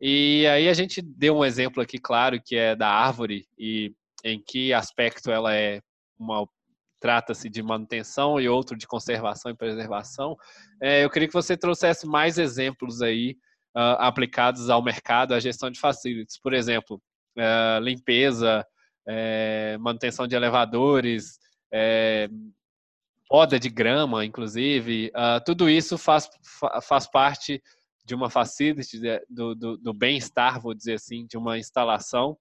E 0.00 0.44
aí 0.48 0.68
a 0.68 0.74
gente 0.74 1.00
deu 1.00 1.36
um 1.36 1.44
exemplo 1.44 1.80
aqui, 1.80 1.98
claro, 1.98 2.42
que 2.44 2.56
é 2.56 2.74
da 2.74 2.88
árvore 2.88 3.46
e 3.56 3.94
em 4.24 4.42
que 4.42 4.72
aspecto 4.72 5.30
ela 5.30 5.54
é 5.54 5.80
uma 6.18 6.46
trata-se 7.00 7.50
de 7.50 7.62
manutenção 7.62 8.40
e 8.40 8.48
outro 8.48 8.76
de 8.76 8.86
conservação 8.86 9.50
e 9.50 9.56
preservação. 9.56 10.36
É, 10.80 11.04
eu 11.04 11.10
queria 11.10 11.28
que 11.28 11.34
você 11.34 11.54
trouxesse 11.54 12.06
mais 12.06 12.38
exemplos 12.38 13.02
aí 13.02 13.36
uh, 13.76 14.00
aplicados 14.00 14.70
ao 14.70 14.82
mercado, 14.82 15.34
à 15.34 15.38
gestão 15.38 15.70
de 15.70 15.78
facilities. 15.78 16.38
Por 16.40 16.54
exemplo, 16.54 17.00
uh, 17.36 17.80
limpeza, 17.80 18.66
uh, 19.08 19.80
manutenção 19.80 20.26
de 20.26 20.34
elevadores, 20.34 21.38
é, 21.72 22.28
poda 23.28 23.58
de 23.58 23.68
grama, 23.68 24.24
inclusive. 24.24 25.10
Ah, 25.12 25.40
tudo 25.40 25.68
isso 25.68 25.98
faz, 25.98 26.28
faz 26.82 27.10
parte 27.10 27.60
de 28.04 28.14
uma 28.14 28.30
facility, 28.30 29.00
do, 29.28 29.54
do, 29.54 29.76
do 29.78 29.92
bem-estar, 29.92 30.60
vou 30.60 30.72
dizer 30.72 30.94
assim, 30.94 31.26
de 31.26 31.36
uma 31.36 31.58
instalação 31.58 32.36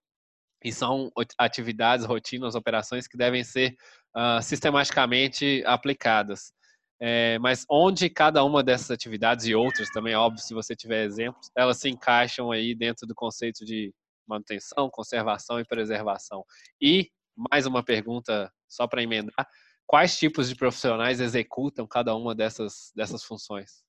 e 0.63 0.71
são 0.71 1.11
atividades, 1.37 2.05
rotinas, 2.05 2.55
operações 2.55 3.07
que 3.07 3.17
devem 3.17 3.43
ser 3.43 3.75
uh, 4.15 4.41
sistematicamente 4.41 5.63
aplicadas. 5.65 6.53
É, 7.01 7.37
mas 7.39 7.65
onde 7.69 8.09
cada 8.09 8.43
uma 8.45 8.63
dessas 8.63 8.91
atividades 8.91 9.45
e 9.45 9.55
outras 9.55 9.89
também, 9.89 10.15
óbvio, 10.15 10.41
se 10.41 10.53
você 10.53 10.73
tiver 10.73 11.03
exemplos, 11.03 11.49
elas 11.57 11.77
se 11.77 11.89
encaixam 11.89 12.49
aí 12.49 12.73
dentro 12.73 13.05
do 13.05 13.15
conceito 13.15 13.65
de 13.65 13.91
manutenção, 14.27 14.89
conservação 14.89 15.59
e 15.59 15.65
preservação. 15.65 16.43
E 16.81 17.09
mais 17.35 17.65
uma 17.65 17.83
pergunta 17.83 18.51
só 18.67 18.87
para 18.87 19.03
emendar: 19.03 19.47
quais 19.85 20.17
tipos 20.17 20.49
de 20.49 20.55
profissionais 20.55 21.19
executam 21.19 21.87
cada 21.87 22.15
uma 22.15 22.33
dessas 22.35 22.91
dessas 22.95 23.23
funções? 23.23 23.83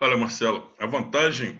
Olha, 0.00 0.16
Marcelo, 0.16 0.72
a 0.78 0.86
vantagem 0.86 1.58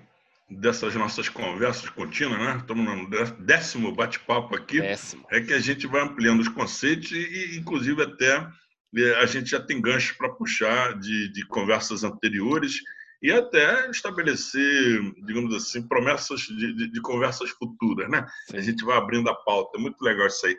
dessas 0.49 0.95
nossas 0.95 1.29
conversas 1.29 1.91
contínuas, 1.91 2.39
né? 2.39 2.57
Estamos 2.59 2.85
no 2.85 3.45
décimo 3.45 3.95
bate-papo 3.95 4.55
aqui. 4.55 4.81
Décimo. 4.81 5.27
É 5.31 5.41
que 5.41 5.53
a 5.53 5.61
gente 5.61 5.87
vai 5.87 6.03
ampliando 6.03 6.41
os 6.41 6.49
conceitos 6.49 7.11
e, 7.11 7.59
inclusive, 7.59 8.03
até 8.03 8.49
é, 8.97 9.15
a 9.17 9.27
gente 9.27 9.51
já 9.51 9.61
tem 9.61 9.81
ganchos 9.81 10.17
para 10.17 10.31
puxar 10.31 10.99
de, 10.99 11.31
de 11.31 11.47
conversas 11.47 12.05
anteriores 12.05 12.81
e 13.21 13.33
até 13.33 13.91
estabelecer, 13.91 15.01
digamos 15.25 15.55
assim, 15.55 15.87
promessas 15.87 16.41
de, 16.43 16.73
de, 16.75 16.89
de 16.89 17.01
conversas 17.01 17.51
futuras, 17.51 18.09
né? 18.09 18.27
Sim. 18.51 18.57
A 18.57 18.61
gente 18.61 18.85
vai 18.85 18.97
abrindo 18.97 19.29
a 19.29 19.35
pauta. 19.35 19.77
É 19.77 19.81
muito 19.81 20.01
legal 20.03 20.27
isso 20.27 20.47
aí. 20.47 20.57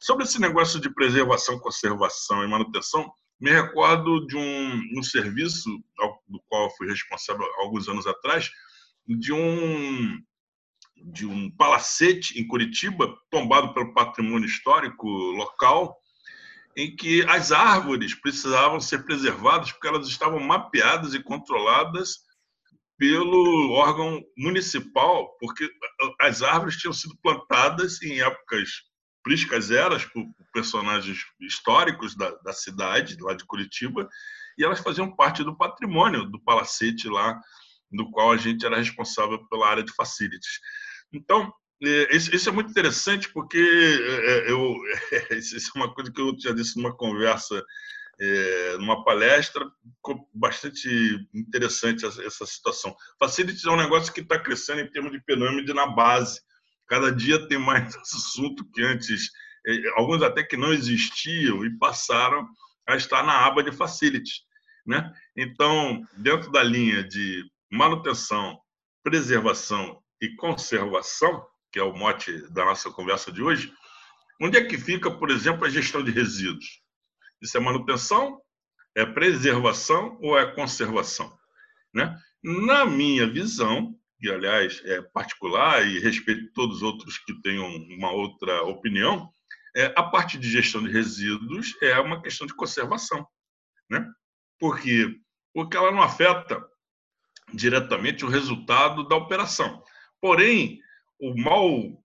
Sobre 0.00 0.24
esse 0.24 0.40
negócio 0.40 0.80
de 0.80 0.92
preservação, 0.92 1.58
conservação 1.58 2.44
e 2.44 2.48
manutenção, 2.48 3.10
me 3.40 3.50
recordo 3.50 4.26
de 4.26 4.36
um, 4.36 4.98
um 4.98 5.02
serviço 5.02 5.68
do 6.28 6.40
qual 6.48 6.64
eu 6.64 6.70
fui 6.70 6.88
responsável 6.88 7.44
alguns 7.58 7.88
anos 7.88 8.06
atrás, 8.06 8.50
de 9.06 9.32
um 9.32 10.20
de 11.12 11.26
um 11.26 11.50
palacete 11.50 12.40
em 12.40 12.46
Curitiba, 12.46 13.14
tombado 13.30 13.74
pelo 13.74 13.92
patrimônio 13.92 14.46
histórico 14.46 15.06
local, 15.06 15.94
em 16.76 16.94
que 16.94 17.22
as 17.28 17.52
árvores 17.52 18.14
precisavam 18.14 18.78
ser 18.78 19.04
preservadas 19.04 19.72
porque 19.72 19.88
elas 19.88 20.06
estavam 20.06 20.38
mapeadas 20.38 21.14
e 21.14 21.22
controladas 21.22 22.18
pelo 22.98 23.72
órgão 23.72 24.22
municipal, 24.36 25.36
porque 25.38 25.68
as 26.20 26.42
árvores 26.42 26.76
tinham 26.76 26.92
sido 26.92 27.16
plantadas 27.22 28.02
em 28.02 28.20
épocas 28.20 28.70
priscas 29.22 29.70
eras 29.70 30.04
por 30.04 30.24
personagens 30.52 31.18
históricos 31.40 32.14
da, 32.14 32.30
da 32.44 32.52
cidade, 32.52 33.16
lá 33.20 33.34
de 33.34 33.44
Curitiba, 33.44 34.08
e 34.56 34.64
elas 34.64 34.80
faziam 34.80 35.14
parte 35.14 35.42
do 35.42 35.56
patrimônio 35.56 36.24
do 36.24 36.40
palacete 36.40 37.08
lá 37.08 37.38
do 37.90 38.10
qual 38.10 38.32
a 38.32 38.36
gente 38.36 38.64
era 38.64 38.76
responsável 38.76 39.44
pela 39.48 39.68
área 39.68 39.82
de 39.82 39.92
facilities. 39.92 40.60
Então, 41.12 41.52
isso 41.80 42.48
é 42.48 42.52
muito 42.52 42.70
interessante 42.70 43.30
porque 43.32 43.58
é, 43.58 44.48
é, 44.48 44.50
eu, 44.50 44.76
isso 45.38 45.70
é 45.74 45.78
uma 45.78 45.92
coisa 45.92 46.10
que 46.10 46.20
eu 46.20 46.34
já 46.38 46.52
disse 46.52 46.76
numa 46.76 46.96
conversa, 46.96 47.62
numa 48.78 49.04
palestra, 49.04 49.62
ficou 49.96 50.26
bastante 50.32 50.88
interessante 51.34 52.06
essa 52.06 52.46
situação. 52.46 52.96
Facilities 53.18 53.66
é 53.66 53.70
um 53.70 53.76
negócio 53.76 54.12
que 54.12 54.20
está 54.20 54.38
crescendo 54.38 54.80
em 54.80 54.90
termos 54.90 55.12
de 55.12 55.20
pirâmide 55.20 55.74
na 55.74 55.86
base. 55.86 56.40
Cada 56.88 57.12
dia 57.12 57.46
tem 57.46 57.58
mais 57.58 57.94
assunto 58.14 58.64
que 58.72 58.82
antes, 58.82 59.30
alguns 59.96 60.22
até 60.22 60.42
que 60.42 60.56
não 60.56 60.72
existiam 60.72 61.62
e 61.62 61.76
passaram 61.78 62.48
a 62.88 62.96
estar 62.96 63.22
na 63.22 63.44
aba 63.44 63.62
de 63.62 63.70
facilities. 63.70 64.46
Né? 64.86 65.12
Então, 65.36 66.02
dentro 66.16 66.50
da 66.50 66.62
linha 66.62 67.04
de 67.04 67.44
manutenção, 67.70 68.58
preservação 69.02 70.00
e 70.22 70.34
conservação, 70.36 71.44
que 71.76 71.80
é 71.80 71.84
o 71.84 71.92
mote 71.92 72.32
da 72.52 72.64
nossa 72.64 72.90
conversa 72.90 73.30
de 73.30 73.42
hoje, 73.42 73.70
onde 74.40 74.56
é 74.56 74.64
que 74.64 74.78
fica, 74.78 75.10
por 75.10 75.28
exemplo, 75.28 75.66
a 75.66 75.68
gestão 75.68 76.02
de 76.02 76.10
resíduos? 76.10 76.80
Isso 77.38 77.54
é 77.54 77.60
manutenção, 77.60 78.40
é 78.94 79.04
preservação 79.04 80.18
ou 80.22 80.38
é 80.38 80.50
conservação? 80.54 81.38
Né? 81.92 82.18
Na 82.42 82.86
minha 82.86 83.30
visão, 83.30 83.94
que 84.18 84.30
aliás 84.30 84.80
é 84.86 85.02
particular 85.02 85.86
e 85.86 85.98
respeito 85.98 86.50
todos 86.54 86.76
os 86.76 86.82
outros 86.82 87.18
que 87.18 87.38
tenham 87.42 87.66
uma 87.90 88.10
outra 88.10 88.62
opinião, 88.62 89.30
é, 89.76 89.92
a 89.94 90.02
parte 90.02 90.38
de 90.38 90.50
gestão 90.50 90.82
de 90.82 90.90
resíduos 90.90 91.74
é 91.82 92.00
uma 92.00 92.22
questão 92.22 92.46
de 92.46 92.54
conservação. 92.54 93.28
Né? 93.90 94.02
Por 94.58 94.80
quê? 94.80 95.14
Porque 95.52 95.76
ela 95.76 95.92
não 95.92 96.00
afeta 96.00 96.66
diretamente 97.52 98.24
o 98.24 98.30
resultado 98.30 99.06
da 99.06 99.14
operação. 99.14 99.84
Porém, 100.22 100.80
o 101.18 101.34
mal, 101.34 102.02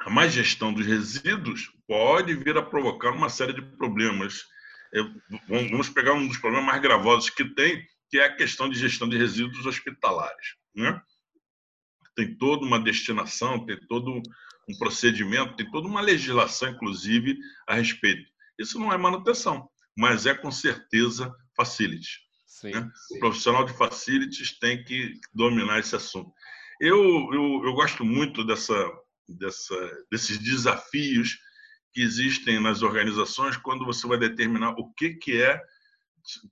a 0.00 0.10
má 0.10 0.26
gestão 0.26 0.72
dos 0.72 0.86
resíduos 0.86 1.70
pode 1.86 2.34
vir 2.34 2.56
a 2.56 2.62
provocar 2.62 3.10
uma 3.10 3.28
série 3.28 3.52
de 3.52 3.62
problemas. 3.62 4.44
Vamos 5.48 5.88
pegar 5.88 6.14
um 6.14 6.26
dos 6.26 6.38
problemas 6.38 6.66
mais 6.66 6.82
gravosos 6.82 7.30
que 7.30 7.44
tem, 7.44 7.86
que 8.10 8.18
é 8.18 8.26
a 8.26 8.36
questão 8.36 8.68
de 8.68 8.78
gestão 8.78 9.08
de 9.08 9.16
resíduos 9.16 9.64
hospitalares. 9.64 10.54
Né? 10.74 11.00
Tem 12.14 12.34
toda 12.36 12.64
uma 12.64 12.78
destinação, 12.78 13.64
tem 13.64 13.78
todo 13.86 14.22
um 14.68 14.78
procedimento, 14.78 15.56
tem 15.56 15.70
toda 15.70 15.88
uma 15.88 16.00
legislação, 16.00 16.70
inclusive, 16.70 17.38
a 17.66 17.74
respeito. 17.74 18.30
Isso 18.58 18.78
não 18.78 18.92
é 18.92 18.98
manutenção, 18.98 19.68
mas 19.96 20.26
é 20.26 20.34
com 20.34 20.50
certeza 20.50 21.34
facility. 21.56 22.20
Sim, 22.46 22.70
né? 22.70 22.90
sim. 23.08 23.16
O 23.16 23.20
profissional 23.20 23.64
de 23.64 23.76
facilities 23.76 24.58
tem 24.58 24.84
que 24.84 25.18
dominar 25.34 25.78
esse 25.80 25.96
assunto. 25.96 26.32
Eu, 26.84 27.32
eu, 27.32 27.62
eu 27.64 27.74
gosto 27.74 28.04
muito 28.04 28.44
dessa, 28.44 28.74
dessa, 29.28 30.04
desses 30.10 30.36
desafios 30.36 31.38
que 31.92 32.02
existem 32.02 32.58
nas 32.58 32.82
organizações 32.82 33.56
quando 33.56 33.84
você 33.84 34.04
vai 34.04 34.18
determinar 34.18 34.70
o 34.72 34.92
que, 34.94 35.10
que 35.10 35.40
é 35.40 35.62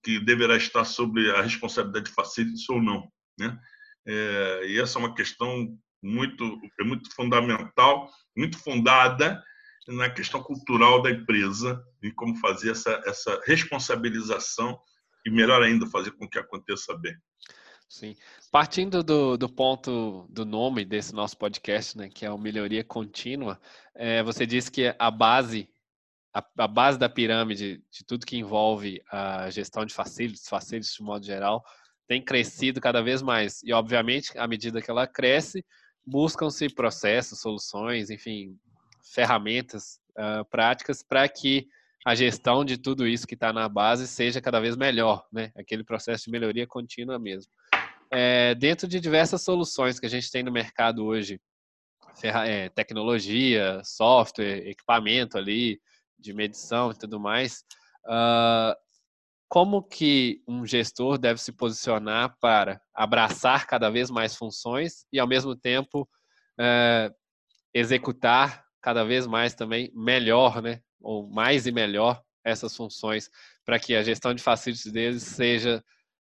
que 0.04 0.20
deverá 0.20 0.56
estar 0.56 0.84
sobre 0.84 1.32
a 1.32 1.42
responsabilidade 1.42 2.04
de 2.04 2.14
facilities 2.14 2.68
ou 2.68 2.80
não. 2.80 3.10
Né? 3.36 3.58
É, 4.06 4.66
e 4.68 4.78
essa 4.78 5.00
é 5.00 5.02
uma 5.02 5.16
questão 5.16 5.76
muito, 6.00 6.60
é 6.80 6.84
muito 6.84 7.12
fundamental, 7.12 8.08
muito 8.36 8.56
fundada 8.56 9.42
na 9.88 10.08
questão 10.08 10.40
cultural 10.40 11.02
da 11.02 11.10
empresa 11.10 11.82
e 12.00 12.12
como 12.12 12.36
fazer 12.36 12.70
essa, 12.70 13.02
essa 13.04 13.40
responsabilização 13.46 14.80
e 15.26 15.30
melhor 15.30 15.60
ainda, 15.60 15.88
fazer 15.88 16.12
com 16.12 16.28
que 16.28 16.38
aconteça 16.38 16.96
bem. 16.96 17.16
Sim. 17.90 18.14
Partindo 18.52 19.02
do, 19.02 19.36
do 19.36 19.48
ponto 19.48 20.24
do 20.30 20.44
nome 20.44 20.84
desse 20.84 21.12
nosso 21.12 21.36
podcast, 21.36 21.98
né, 21.98 22.08
que 22.08 22.24
é 22.24 22.30
o 22.30 22.38
melhoria 22.38 22.84
contínua, 22.84 23.60
é, 23.96 24.22
você 24.22 24.46
disse 24.46 24.70
que 24.70 24.94
a 24.96 25.10
base, 25.10 25.68
a, 26.32 26.40
a, 26.58 26.68
base 26.68 26.96
da 26.96 27.08
pirâmide 27.08 27.82
de 27.90 28.04
tudo 28.06 28.24
que 28.24 28.36
envolve 28.36 29.02
a 29.10 29.50
gestão 29.50 29.84
de 29.84 29.92
facilities, 29.92 30.48
facilities 30.48 30.94
de 30.94 31.02
modo 31.02 31.26
geral, 31.26 31.64
tem 32.06 32.22
crescido 32.24 32.80
cada 32.80 33.02
vez 33.02 33.22
mais. 33.22 33.60
E, 33.64 33.72
obviamente, 33.72 34.38
à 34.38 34.46
medida 34.46 34.80
que 34.80 34.90
ela 34.90 35.08
cresce, 35.08 35.64
buscam-se 36.06 36.72
processos, 36.72 37.40
soluções, 37.40 38.08
enfim, 38.08 38.56
ferramentas 39.02 39.98
uh, 40.12 40.44
práticas 40.44 41.02
para 41.02 41.28
que 41.28 41.66
a 42.06 42.14
gestão 42.14 42.64
de 42.64 42.78
tudo 42.78 43.04
isso 43.06 43.26
que 43.26 43.34
está 43.34 43.52
na 43.52 43.68
base 43.68 44.06
seja 44.06 44.40
cada 44.40 44.60
vez 44.60 44.76
melhor, 44.76 45.26
né? 45.32 45.50
Aquele 45.56 45.82
processo 45.82 46.26
de 46.26 46.30
melhoria 46.30 46.68
contínua 46.68 47.18
mesmo. 47.18 47.50
É, 48.12 48.54
dentro 48.56 48.88
de 48.88 48.98
diversas 48.98 49.42
soluções 49.42 50.00
que 50.00 50.06
a 50.06 50.10
gente 50.10 50.30
tem 50.30 50.42
no 50.42 50.50
mercado 50.50 51.04
hoje, 51.04 51.40
é, 52.22 52.68
tecnologia, 52.70 53.80
software, 53.84 54.68
equipamento 54.68 55.38
ali 55.38 55.80
de 56.18 56.32
medição 56.32 56.90
e 56.90 56.98
tudo 56.98 57.18
mais, 57.20 57.64
uh, 58.06 58.74
como 59.48 59.82
que 59.82 60.42
um 60.46 60.66
gestor 60.66 61.18
deve 61.18 61.40
se 61.40 61.52
posicionar 61.52 62.36
para 62.40 62.80
abraçar 62.94 63.66
cada 63.66 63.90
vez 63.90 64.10
mais 64.10 64.36
funções 64.36 65.06
e 65.12 65.18
ao 65.18 65.26
mesmo 65.26 65.56
tempo 65.56 66.02
uh, 66.58 67.14
executar 67.74 68.64
cada 68.80 69.04
vez 69.04 69.26
mais 69.26 69.54
também 69.54 69.90
melhor, 69.94 70.62
né? 70.62 70.80
Ou 71.00 71.28
mais 71.28 71.66
e 71.66 71.72
melhor 71.72 72.22
essas 72.44 72.76
funções 72.76 73.30
para 73.64 73.78
que 73.78 73.94
a 73.94 74.02
gestão 74.02 74.34
de 74.34 74.42
facilities 74.42 74.92
deles 74.92 75.22
seja 75.22 75.82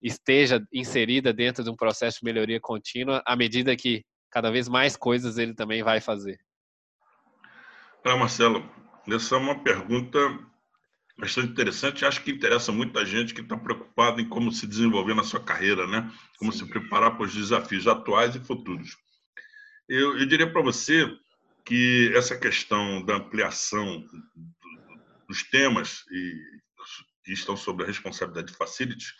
esteja 0.02 0.62
inserida 0.72 1.32
dentro 1.32 1.62
de 1.62 1.70
um 1.70 1.76
processo 1.76 2.18
de 2.18 2.24
melhoria 2.24 2.60
contínua 2.60 3.22
à 3.24 3.36
medida 3.36 3.76
que 3.76 4.04
cada 4.30 4.50
vez 4.50 4.68
mais 4.68 4.96
coisas 4.96 5.38
ele 5.38 5.54
também 5.54 5.82
vai 5.82 6.00
fazer. 6.00 6.40
Ah, 8.04 8.16
Marcelo, 8.16 8.68
essa 9.06 9.36
é 9.36 9.38
uma 9.38 9.62
pergunta 9.62 10.18
bastante 11.16 11.52
interessante. 11.52 12.04
Acho 12.04 12.22
que 12.22 12.32
interessa 12.32 12.72
muita 12.72 13.04
gente 13.06 13.32
que 13.32 13.40
está 13.40 13.56
preocupado 13.56 14.20
em 14.20 14.28
como 14.28 14.50
se 14.50 14.66
desenvolver 14.66 15.14
na 15.14 15.22
sua 15.22 15.38
carreira, 15.38 15.86
né? 15.86 16.10
Como 16.38 16.52
Sim. 16.52 16.60
se 16.60 16.70
preparar 16.70 17.16
para 17.16 17.26
os 17.26 17.34
desafios 17.34 17.86
atuais 17.86 18.34
e 18.34 18.40
futuros. 18.40 18.96
Eu, 19.88 20.18
eu 20.18 20.26
diria 20.26 20.50
para 20.50 20.62
você 20.62 21.06
que 21.64 22.12
essa 22.16 22.36
questão 22.36 23.04
da 23.04 23.16
ampliação 23.16 24.04
dos 25.28 25.42
temas 25.44 26.02
e, 26.10 26.62
que 27.24 27.32
estão 27.32 27.56
sobre 27.56 27.84
a 27.84 27.86
responsabilidade 27.86 28.48
de 28.48 28.56
facilities 28.56 29.14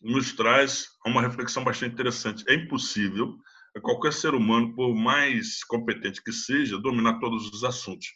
nos 0.00 0.32
traz 0.32 0.86
uma 1.04 1.22
reflexão 1.22 1.64
bastante 1.64 1.94
interessante. 1.94 2.44
É 2.48 2.54
impossível 2.54 3.36
qualquer 3.80 4.12
ser 4.12 4.34
humano, 4.34 4.74
por 4.74 4.94
mais 4.94 5.62
competente 5.64 6.22
que 6.22 6.32
seja, 6.32 6.78
dominar 6.78 7.18
todos 7.18 7.50
os 7.50 7.64
assuntos. 7.64 8.08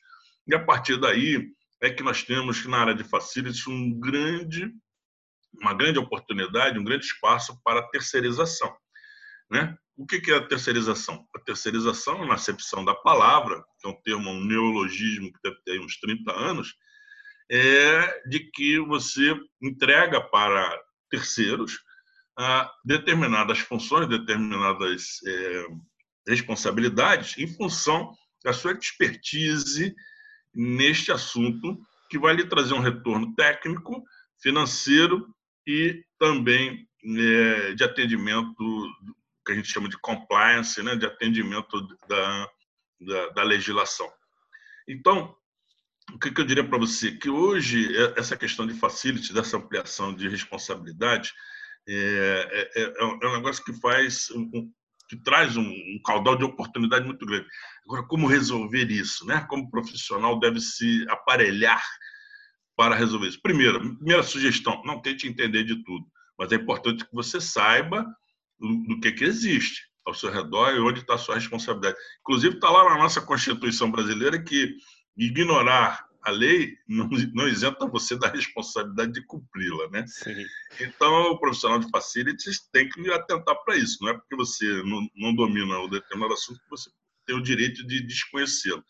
E 0.47 0.55
a 0.55 0.65
partir 0.65 0.99
daí 0.99 1.49
é 1.83 1.91
que 1.91 2.03
nós 2.03 2.23
temos 2.23 2.65
na 2.67 2.79
área 2.79 2.95
de 2.95 3.05
facilities 3.05 3.67
um 3.67 3.99
grande, 3.99 4.71
uma 5.61 5.75
grande 5.75 5.99
oportunidade, 5.99 6.79
um 6.79 6.85
grande 6.85 7.05
espaço 7.07 7.59
para 7.63 7.89
terceirização. 7.89 8.75
Né? 9.51 9.77
O 9.97 10.07
que 10.07 10.31
é 10.31 10.37
a 10.37 10.47
terceirização? 10.47 11.27
A 11.35 11.41
terceirização, 11.41 12.27
na 12.27 12.35
acepção 12.35 12.85
da 12.85 12.95
palavra, 12.95 13.63
que 13.79 13.89
é 13.89 13.91
um 13.91 14.01
termo, 14.03 14.31
um 14.31 14.45
neologismo 14.45 15.33
que 15.33 15.41
deve 15.43 15.57
ter 15.65 15.81
uns 15.81 15.99
30 15.99 16.33
anos, 16.33 16.75
é 17.51 18.23
de 18.29 18.51
que 18.51 18.79
você 18.79 19.35
entrega 19.61 20.21
para 20.21 20.81
terceiros 21.11 21.81
ah, 22.39 22.71
determinadas 22.85 23.59
funções, 23.59 24.09
determinadas 24.09 25.19
é, 25.27 25.67
responsabilidades 26.27 27.37
em 27.37 27.47
função 27.47 28.15
da 28.43 28.53
sua 28.53 28.73
expertise 28.73 29.95
neste 30.55 31.13
assunto, 31.13 31.79
que 32.09 32.19
vai 32.19 32.35
lhe 32.35 32.47
trazer 32.47 32.75
um 32.75 32.81
retorno 32.81 33.35
técnico, 33.35 34.03
financeiro 34.41 35.29
e 35.67 36.03
também 36.19 36.89
é, 37.05 37.75
de 37.75 37.85
atendimento 37.85 38.89
que 39.45 39.53
a 39.53 39.55
gente 39.55 39.69
chama 39.69 39.89
de 39.89 39.99
compliance, 39.99 40.83
né, 40.83 40.97
de 40.97 41.07
atendimento 41.07 41.87
da, 42.09 42.51
da, 43.01 43.29
da 43.29 43.43
legislação. 43.43 44.11
Então, 44.89 45.37
o 46.15 46.19
que, 46.19 46.31
que 46.31 46.41
eu 46.41 46.45
diria 46.45 46.65
para 46.65 46.79
você? 46.79 47.13
Que 47.13 47.29
hoje, 47.29 47.97
é, 47.97 48.15
essa 48.19 48.37
questão 48.37 48.67
de 48.67 48.75
facility, 48.75 49.33
dessa 49.33 49.57
ampliação 49.57 50.15
de 50.15 50.29
responsabilidade, 50.29 51.33
é, 51.89 52.71
é, 52.77 52.83
é, 52.83 52.93
é 53.01 53.05
um 53.05 53.33
negócio 53.37 53.65
que 53.65 53.73
faz, 53.75 54.31
um, 54.31 54.71
que 55.09 55.17
traz 55.17 55.57
um, 55.57 55.63
um, 55.63 56.01
caudal 56.05 56.37
de 56.37 56.45
oportunidade 56.45 57.07
muito 57.07 57.25
grande. 57.27 57.47
Agora, 57.85 58.03
como 58.05 58.27
resolver 58.27 58.91
isso? 58.91 59.27
Né? 59.27 59.45
Como 59.49 59.71
profissional 59.71 60.39
deve 60.39 60.61
se 60.61 61.05
aparelhar 61.09 61.83
para 62.77 62.95
resolver 62.95 63.29
isso? 63.29 63.41
Primeiro, 63.43 63.97
primeira 63.97 64.23
sugestão, 64.23 64.83
não 64.85 65.01
tente 65.01 65.27
entender 65.27 65.65
de 65.65 65.83
tudo, 65.85 66.07
mas 66.39 66.53
é 66.53 66.57
importante 66.57 67.05
que 67.05 67.15
você 67.15 67.41
saiba 67.41 68.07
do, 68.59 68.83
do 68.85 69.01
que, 69.01 69.13
que 69.13 69.25
existe 69.25 69.91
ao 70.07 70.15
seu 70.15 70.31
redor 70.31 70.75
e 70.75 70.81
onde 70.81 71.01
está 71.01 71.15
a 71.15 71.19
sua 71.19 71.35
responsabilidade. 71.35 71.97
Inclusive, 72.21 72.55
está 72.55 72.71
lá 72.71 72.85
na 72.91 72.99
nossa 72.99 73.21
Constituição 73.21 73.91
brasileira 73.91 74.43
que 74.43 74.75
ignorar 75.17 76.05
a 76.23 76.31
lei 76.31 76.77
não, 76.87 77.09
não 77.35 77.49
isenta 77.49 77.87
você 77.87 78.19
da 78.19 78.29
responsabilidade 78.29 79.13
de 79.13 79.27
cumpri-la, 79.27 79.89
né? 79.91 80.05
Sim. 80.07 80.47
Então, 80.81 81.31
o 81.31 81.39
profissional 81.39 81.79
de 81.79 81.89
facilities 81.91 82.69
tem 82.73 82.89
que 82.89 83.11
atentar 83.11 83.57
para 83.65 83.77
isso. 83.77 83.99
Não 84.03 84.11
é 84.11 84.15
porque 84.15 84.37
você 84.37 84.65
não, 84.83 85.09
não 85.17 85.35
domina 85.35 85.79
o 85.79 85.89
determinado 85.89 86.35
assunto 86.35 86.61
que 86.61 86.71
você 86.71 86.91
tem 87.27 87.37
o 87.37 87.43
direito 87.43 87.87
de 87.87 88.07
desconhecê-lo. 88.07 88.85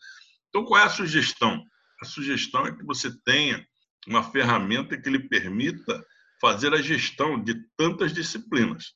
Então, 0.49 0.65
qual 0.65 0.81
é 0.81 0.85
a 0.85 0.89
sugestão? 0.89 1.63
A 2.01 2.05
sugestão 2.05 2.65
é 2.65 2.75
que 2.75 2.83
você 2.83 3.09
tenha 3.23 3.65
uma 4.07 4.23
ferramenta 4.23 4.99
que 4.99 5.09
lhe 5.09 5.27
permita 5.29 6.03
fazer 6.41 6.73
a 6.73 6.81
gestão 6.81 7.41
de 7.41 7.55
tantas 7.77 8.11
disciplinas, 8.11 8.93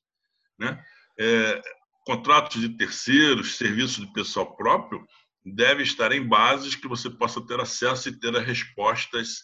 né? 0.59 0.83
É, 1.17 1.61
contratos 2.05 2.59
de 2.59 2.69
terceiros, 2.75 3.55
serviços 3.55 4.05
de 4.05 4.13
pessoal 4.13 4.55
próprio, 4.55 5.05
deve 5.45 5.83
estar 5.83 6.11
em 6.11 6.27
bases 6.27 6.75
que 6.75 6.87
você 6.87 7.09
possa 7.09 7.39
ter 7.45 7.59
acesso 7.59 8.09
e 8.09 8.19
ter 8.19 8.35
as 8.35 8.45
respostas 8.45 9.43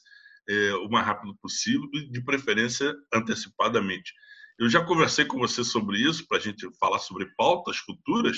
é, 0.49 0.73
o 0.75 0.89
mais 0.89 1.05
rápido 1.05 1.35
possível 1.41 1.87
de 1.91 2.23
preferência, 2.23 2.93
antecipadamente. 3.13 4.13
Eu 4.59 4.69
já 4.69 4.83
conversei 4.83 5.25
com 5.25 5.37
você 5.37 5.63
sobre 5.63 5.99
isso, 5.99 6.27
para 6.27 6.37
a 6.37 6.41
gente 6.41 6.67
falar 6.79 6.99
sobre 6.99 7.25
pautas 7.35 7.77
futuras, 7.77 8.37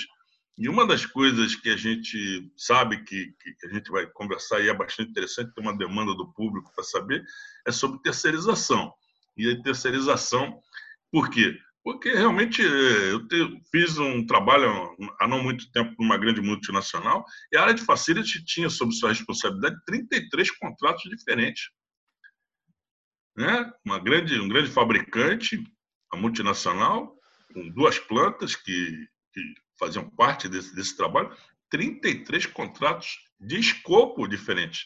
e 0.57 0.69
uma 0.69 0.85
das 0.85 1.05
coisas 1.05 1.55
que 1.55 1.69
a 1.69 1.77
gente 1.77 2.51
sabe 2.55 3.03
que, 3.03 3.33
que, 3.41 3.67
a 3.67 3.73
gente 3.73 3.89
vai 3.89 4.05
conversar 4.07 4.61
e 4.61 4.69
é 4.69 4.73
bastante 4.73 5.09
interessante, 5.09 5.53
tem 5.53 5.63
uma 5.63 5.75
demanda 5.75 6.13
do 6.13 6.31
público 6.33 6.71
para 6.75 6.83
saber, 6.83 7.23
é 7.65 7.71
sobre 7.71 8.01
terceirização. 8.01 8.93
E 9.35 9.49
a 9.49 9.63
terceirização, 9.63 10.59
por 11.11 11.29
quê? 11.29 11.57
Porque 11.83 12.13
realmente 12.13 12.61
eh, 12.61 13.11
eu 13.11 13.27
te, 13.27 13.61
fiz 13.69 13.97
um 13.97 14.25
trabalho 14.25 14.95
há 15.19 15.27
não 15.27 15.43
muito 15.43 15.69
tempo 15.71 15.93
numa 15.99 16.17
grande 16.17 16.39
multinacional 16.39 17.25
e 17.51 17.57
a 17.57 17.63
área 17.63 17.73
de 17.73 17.83
facility 17.83 18.43
tinha 18.45 18.69
sob 18.69 18.93
sua 18.93 19.09
responsabilidade 19.09 19.75
33 19.85 20.51
contratos 20.51 21.03
diferentes. 21.09 21.69
Né? 23.35 23.71
Uma 23.85 23.99
grande, 23.99 24.39
um 24.39 24.47
grande 24.47 24.71
fabricante, 24.71 25.61
a 26.11 26.15
multinacional, 26.15 27.17
com 27.53 27.69
duas 27.69 27.99
plantas 27.99 28.55
que, 28.55 29.07
que 29.33 29.53
faziam 29.77 30.09
parte 30.09 30.47
desse, 30.47 30.73
desse 30.73 30.95
trabalho, 30.95 31.35
33 31.69 32.45
contratos 32.45 33.17
de 33.39 33.59
escopo 33.59 34.25
diferentes. 34.27 34.85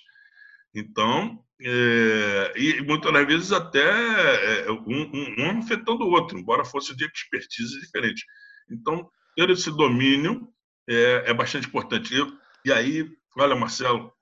Então, 0.74 1.44
é, 1.60 2.54
e 2.56 2.82
muitas 2.82 3.12
das 3.12 3.26
vezes 3.26 3.52
até 3.52 3.82
é, 3.82 4.72
um, 4.72 5.12
um, 5.14 5.36
um, 5.40 5.60
afetando 5.60 6.04
o 6.04 6.12
outro, 6.12 6.38
embora 6.38 6.64
fosse 6.64 6.96
de 6.96 7.06
expertise 7.06 7.80
diferente. 7.80 8.24
Então, 8.70 9.10
ter 9.36 9.50
esse 9.50 9.72
domínio 9.72 10.48
é, 10.88 11.24
é 11.28 11.34
bastante 11.34 11.68
importante. 11.68 12.14
Eu, 12.14 12.32
e 12.66 12.72
aí, 12.72 13.10
olha, 13.38 13.56
Marcelo, 13.56 14.14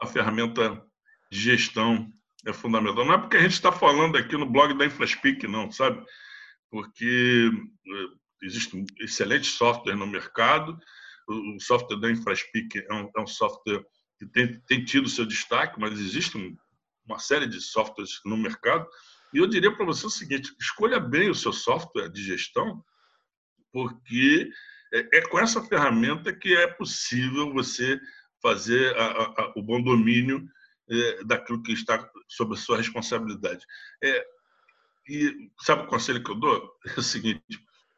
a 0.00 0.06
ferramenta 0.06 0.82
de 1.30 1.40
gestão 1.40 2.12
é 2.46 2.52
fundamental. 2.52 3.04
Não 3.04 3.14
é 3.14 3.18
porque 3.18 3.36
a 3.36 3.42
gente 3.42 3.52
está 3.52 3.72
falando 3.72 4.16
aqui 4.16 4.36
no 4.36 4.46
blog 4.46 4.74
da 4.74 4.84
InfraSpeak, 4.84 5.46
não, 5.48 5.70
sabe? 5.70 6.04
Porque 6.70 7.50
existe 8.42 8.76
um 8.76 8.84
excelente 9.00 9.46
software 9.48 9.96
no 9.96 10.06
mercado. 10.06 10.78
O 11.28 11.58
software 11.60 11.98
da 11.98 12.10
InfraSpeak 12.10 12.84
é 12.88 12.94
um, 12.94 13.10
é 13.16 13.20
um 13.20 13.26
software 13.26 13.84
que 14.18 14.26
tem, 14.26 14.58
tem 14.60 14.84
tido 14.84 15.08
seu 15.08 15.26
destaque, 15.26 15.78
mas 15.78 15.98
existe 15.98 16.36
um, 16.36 16.56
uma 17.06 17.18
série 17.18 17.46
de 17.46 17.60
softwares 17.60 18.20
no 18.24 18.36
mercado. 18.36 18.86
E 19.32 19.38
eu 19.38 19.46
diria 19.46 19.74
para 19.74 19.84
você 19.84 20.06
o 20.06 20.10
seguinte: 20.10 20.54
escolha 20.60 20.98
bem 20.98 21.30
o 21.30 21.34
seu 21.34 21.52
software 21.52 22.08
de 22.08 22.22
gestão, 22.22 22.82
porque 23.72 24.50
é, 24.92 25.18
é 25.18 25.28
com 25.28 25.38
essa 25.38 25.62
ferramenta 25.62 26.32
que 26.32 26.54
é 26.54 26.66
possível 26.66 27.52
você 27.52 28.00
fazer 28.42 28.96
a, 28.96 29.06
a, 29.06 29.52
o 29.56 29.62
bom 29.62 29.82
domínio 29.82 30.48
é, 30.88 31.24
daquilo 31.24 31.62
que 31.62 31.72
está 31.72 32.08
sob 32.28 32.54
a 32.54 32.56
sua 32.56 32.76
responsabilidade. 32.76 33.64
É, 34.02 34.26
e 35.08 35.50
sabe 35.60 35.84
o 35.84 35.88
conselho 35.88 36.22
que 36.22 36.30
eu 36.30 36.36
dou? 36.36 36.72
É 36.96 37.00
o 37.00 37.02
seguinte: 37.02 37.42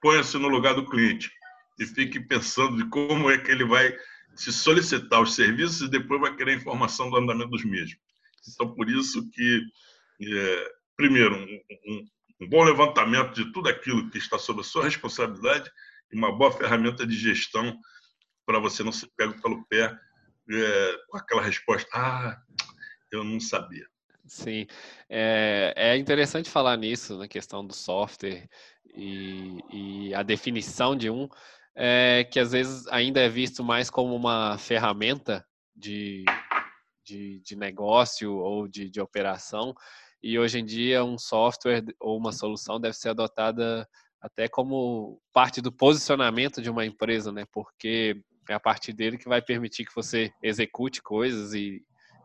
ponha-se 0.00 0.36
no 0.38 0.48
lugar 0.48 0.74
do 0.74 0.86
cliente 0.86 1.30
e 1.78 1.86
fique 1.86 2.18
pensando 2.20 2.76
de 2.76 2.88
como 2.90 3.30
é 3.30 3.38
que 3.38 3.50
ele 3.50 3.64
vai 3.64 3.96
se 4.38 4.52
solicitar 4.52 5.20
os 5.20 5.34
serviços 5.34 5.80
e 5.80 5.90
depois 5.90 6.20
vai 6.20 6.34
querer 6.36 6.56
informação 6.56 7.10
do 7.10 7.16
andamento 7.16 7.50
dos 7.50 7.64
mesmos. 7.64 7.98
Então, 8.48 8.72
por 8.72 8.88
isso 8.88 9.28
que, 9.30 9.62
é, 10.22 10.72
primeiro, 10.96 11.34
um, 11.34 11.60
um, 11.88 12.06
um, 12.42 12.48
bom 12.48 12.62
levantamento 12.62 13.34
de 13.34 13.52
tudo 13.52 13.68
aquilo 13.68 14.08
que 14.10 14.18
está 14.18 14.38
sob 14.38 14.60
a 14.60 14.64
sua 14.64 14.84
responsabilidade 14.84 15.68
e 16.12 16.16
uma 16.16 16.30
boa 16.30 16.52
ferramenta 16.52 17.04
de 17.04 17.16
gestão 17.16 17.76
para 18.46 18.60
você 18.60 18.84
não 18.84 18.92
ser 18.92 19.08
pego 19.16 19.42
pelo 19.42 19.64
pé 19.66 19.98
é, 20.50 20.96
com 21.08 21.18
aquela 21.18 21.42
resposta: 21.42 21.88
ah, 21.92 22.40
eu 23.10 23.24
não 23.24 23.40
sabia. 23.40 23.86
Sim, 24.24 24.68
é, 25.08 25.74
é 25.76 25.96
interessante 25.96 26.48
falar 26.48 26.76
nisso, 26.76 27.18
na 27.18 27.26
questão 27.26 27.66
do 27.66 27.74
software 27.74 28.48
e, 28.94 29.58
e 29.72 30.14
a 30.14 30.22
definição 30.22 30.94
de 30.94 31.10
um, 31.10 31.28
é, 31.80 32.24
que 32.24 32.40
às 32.40 32.50
vezes 32.50 32.88
ainda 32.88 33.20
é 33.20 33.28
visto 33.28 33.62
mais 33.62 33.88
como 33.88 34.14
uma 34.16 34.58
ferramenta 34.58 35.46
de, 35.76 36.24
de, 37.06 37.38
de 37.38 37.54
negócio 37.54 38.34
ou 38.34 38.66
de, 38.66 38.90
de 38.90 39.00
operação, 39.00 39.72
e 40.20 40.36
hoje 40.36 40.58
em 40.58 40.64
dia 40.64 41.04
um 41.04 41.16
software 41.16 41.84
ou 42.00 42.18
uma 42.18 42.32
solução 42.32 42.80
deve 42.80 42.96
ser 42.96 43.10
adotada 43.10 43.88
até 44.20 44.48
como 44.48 45.22
parte 45.32 45.60
do 45.60 45.70
posicionamento 45.70 46.60
de 46.60 46.68
uma 46.68 46.84
empresa, 46.84 47.30
né? 47.30 47.44
Porque 47.52 48.20
é 48.48 48.54
a 48.54 48.58
partir 48.58 48.92
dele 48.92 49.16
que 49.16 49.28
vai 49.28 49.40
permitir 49.40 49.84
que 49.84 49.94
você 49.94 50.32
execute 50.42 51.00
coisas 51.00 51.54
e, 51.54 51.80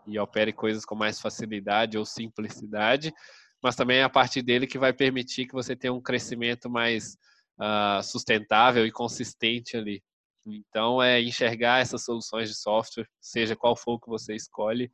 e 0.07 0.17
opere 0.17 0.51
coisas 0.51 0.83
com 0.83 0.95
mais 0.95 1.21
facilidade 1.21 1.95
ou 1.95 2.05
simplicidade, 2.05 3.13
mas 3.61 3.75
também 3.75 3.99
é 3.99 4.03
a 4.03 4.09
partir 4.09 4.41
dele 4.41 4.65
que 4.65 4.79
vai 4.79 4.91
permitir 4.91 5.45
que 5.45 5.53
você 5.53 5.75
tenha 5.75 5.93
um 5.93 6.01
crescimento 6.01 6.71
mais 6.71 7.15
uh, 7.59 8.01
sustentável 8.03 8.85
e 8.85 8.91
consistente 8.91 9.77
ali. 9.77 10.03
Então, 10.45 11.01
é 11.01 11.21
enxergar 11.21 11.79
essas 11.79 12.03
soluções 12.03 12.49
de 12.49 12.55
software, 12.55 13.07
seja 13.21 13.55
qual 13.55 13.75
for 13.75 13.99
que 13.99 14.09
você 14.09 14.35
escolhe, 14.35 14.91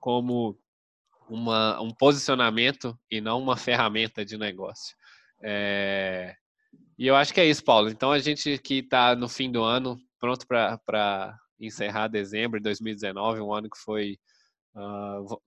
como 0.00 0.58
uma, 1.28 1.80
um 1.80 1.90
posicionamento 1.90 2.98
e 3.10 3.20
não 3.20 3.40
uma 3.40 3.56
ferramenta 3.56 4.24
de 4.24 4.38
negócio. 4.38 4.96
É... 5.42 6.34
E 6.98 7.06
eu 7.06 7.14
acho 7.14 7.34
que 7.34 7.40
é 7.40 7.44
isso, 7.44 7.62
Paulo. 7.62 7.90
Então, 7.90 8.10
a 8.10 8.18
gente 8.18 8.58
que 8.58 8.76
está 8.76 9.14
no 9.14 9.28
fim 9.28 9.50
do 9.50 9.62
ano, 9.62 9.98
pronto 10.18 10.46
para 10.46 11.38
encerrar 11.60 12.08
dezembro 12.08 12.58
de 12.58 12.64
2019, 12.64 13.40
um 13.40 13.52
ano 13.52 13.68
que 13.68 13.78
foi 13.78 14.18
uh, 14.74 15.40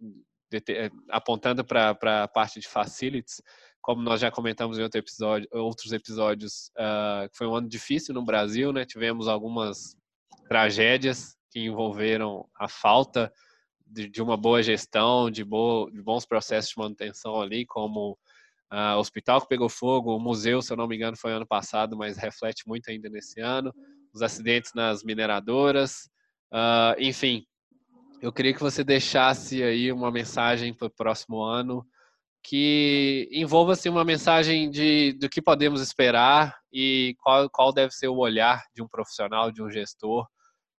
apontando 1.09 1.63
para 1.63 2.23
a 2.23 2.27
parte 2.27 2.59
de 2.59 2.67
facilities, 2.67 3.41
como 3.81 4.01
nós 4.01 4.19
já 4.19 4.29
comentamos 4.29 4.77
em 4.77 4.83
outro 4.83 4.99
episódio, 4.99 5.47
outros 5.51 5.91
episódios, 5.91 6.71
uh, 6.77 7.29
foi 7.33 7.47
um 7.47 7.55
ano 7.55 7.67
difícil 7.67 8.13
no 8.13 8.23
Brasil, 8.23 8.71
né? 8.73 8.85
Tivemos 8.85 9.27
algumas 9.27 9.95
tragédias 10.47 11.37
que 11.51 11.59
envolveram 11.59 12.47
a 12.59 12.67
falta 12.67 13.31
de, 13.85 14.07
de 14.07 14.21
uma 14.21 14.37
boa 14.37 14.61
gestão, 14.61 15.29
de, 15.29 15.43
de, 15.43 16.01
bons 16.01 16.25
processos 16.25 16.71
de 16.71 16.77
manutenção 16.77 17.41
ali, 17.41 17.65
como 17.65 18.17
uh, 18.71 18.95
o 18.95 18.99
hospital 18.99 19.41
que 19.41 19.47
pegou 19.47 19.69
fogo, 19.69 20.15
o 20.15 20.19
museu, 20.19 20.61
se 20.61 20.71
eu 20.71 20.77
não 20.77 20.87
me 20.87 20.95
engano, 20.95 21.17
foi 21.17 21.31
ano 21.31 21.47
passado, 21.47 21.97
mas 21.97 22.17
reflete 22.17 22.67
muito 22.67 22.89
ainda 22.89 23.09
nesse 23.09 23.41
ano, 23.41 23.73
os 24.13 24.21
acidentes 24.21 24.73
nas 24.73 25.03
mineradoras, 25.03 26.09
uh, 26.53 26.99
enfim, 26.99 27.45
eu 28.21 28.31
queria 28.33 28.53
que 28.53 28.61
você 28.61 28.83
deixasse 28.83 29.63
aí 29.63 29.91
uma 29.91 30.11
mensagem 30.11 30.73
para 30.73 30.87
o 30.87 30.91
próximo 30.91 31.41
ano 31.41 31.85
que 32.43 33.29
envolva 33.31 33.73
assim, 33.73 33.89
uma 33.89 34.05
mensagem 34.05 34.69
de, 34.69 35.13
do 35.13 35.29
que 35.29 35.41
podemos 35.41 35.81
esperar 35.81 36.57
e 36.71 37.15
qual, 37.19 37.49
qual 37.49 37.73
deve 37.73 37.91
ser 37.91 38.07
o 38.07 38.17
olhar 38.17 38.63
de 38.73 38.81
um 38.81 38.87
profissional, 38.87 39.51
de 39.51 39.61
um 39.61 39.69
gestor, 39.69 40.27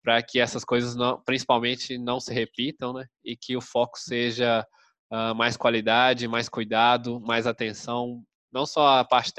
para 0.02 0.22
que 0.22 0.40
essas 0.40 0.64
coisas, 0.64 0.94
não, 0.94 1.20
principalmente, 1.22 1.98
não 1.98 2.18
se 2.18 2.32
repitam, 2.32 2.92
né? 2.92 3.06
E 3.24 3.36
que 3.36 3.56
o 3.56 3.60
foco 3.60 3.98
seja 3.98 4.66
uh, 5.12 5.34
mais 5.34 5.56
qualidade, 5.56 6.26
mais 6.26 6.48
cuidado, 6.48 7.20
mais 7.20 7.46
atenção, 7.46 8.22
não 8.52 8.66
só 8.66 8.98
a 8.98 9.04
parte 9.04 9.32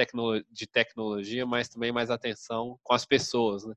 de 0.51 0.67
tecnologia, 0.67 1.45
mas 1.45 1.67
também 1.67 1.91
mais 1.91 2.10
atenção 2.10 2.79
com 2.84 2.93
as 2.93 3.05
pessoas, 3.05 3.65
né? 3.65 3.73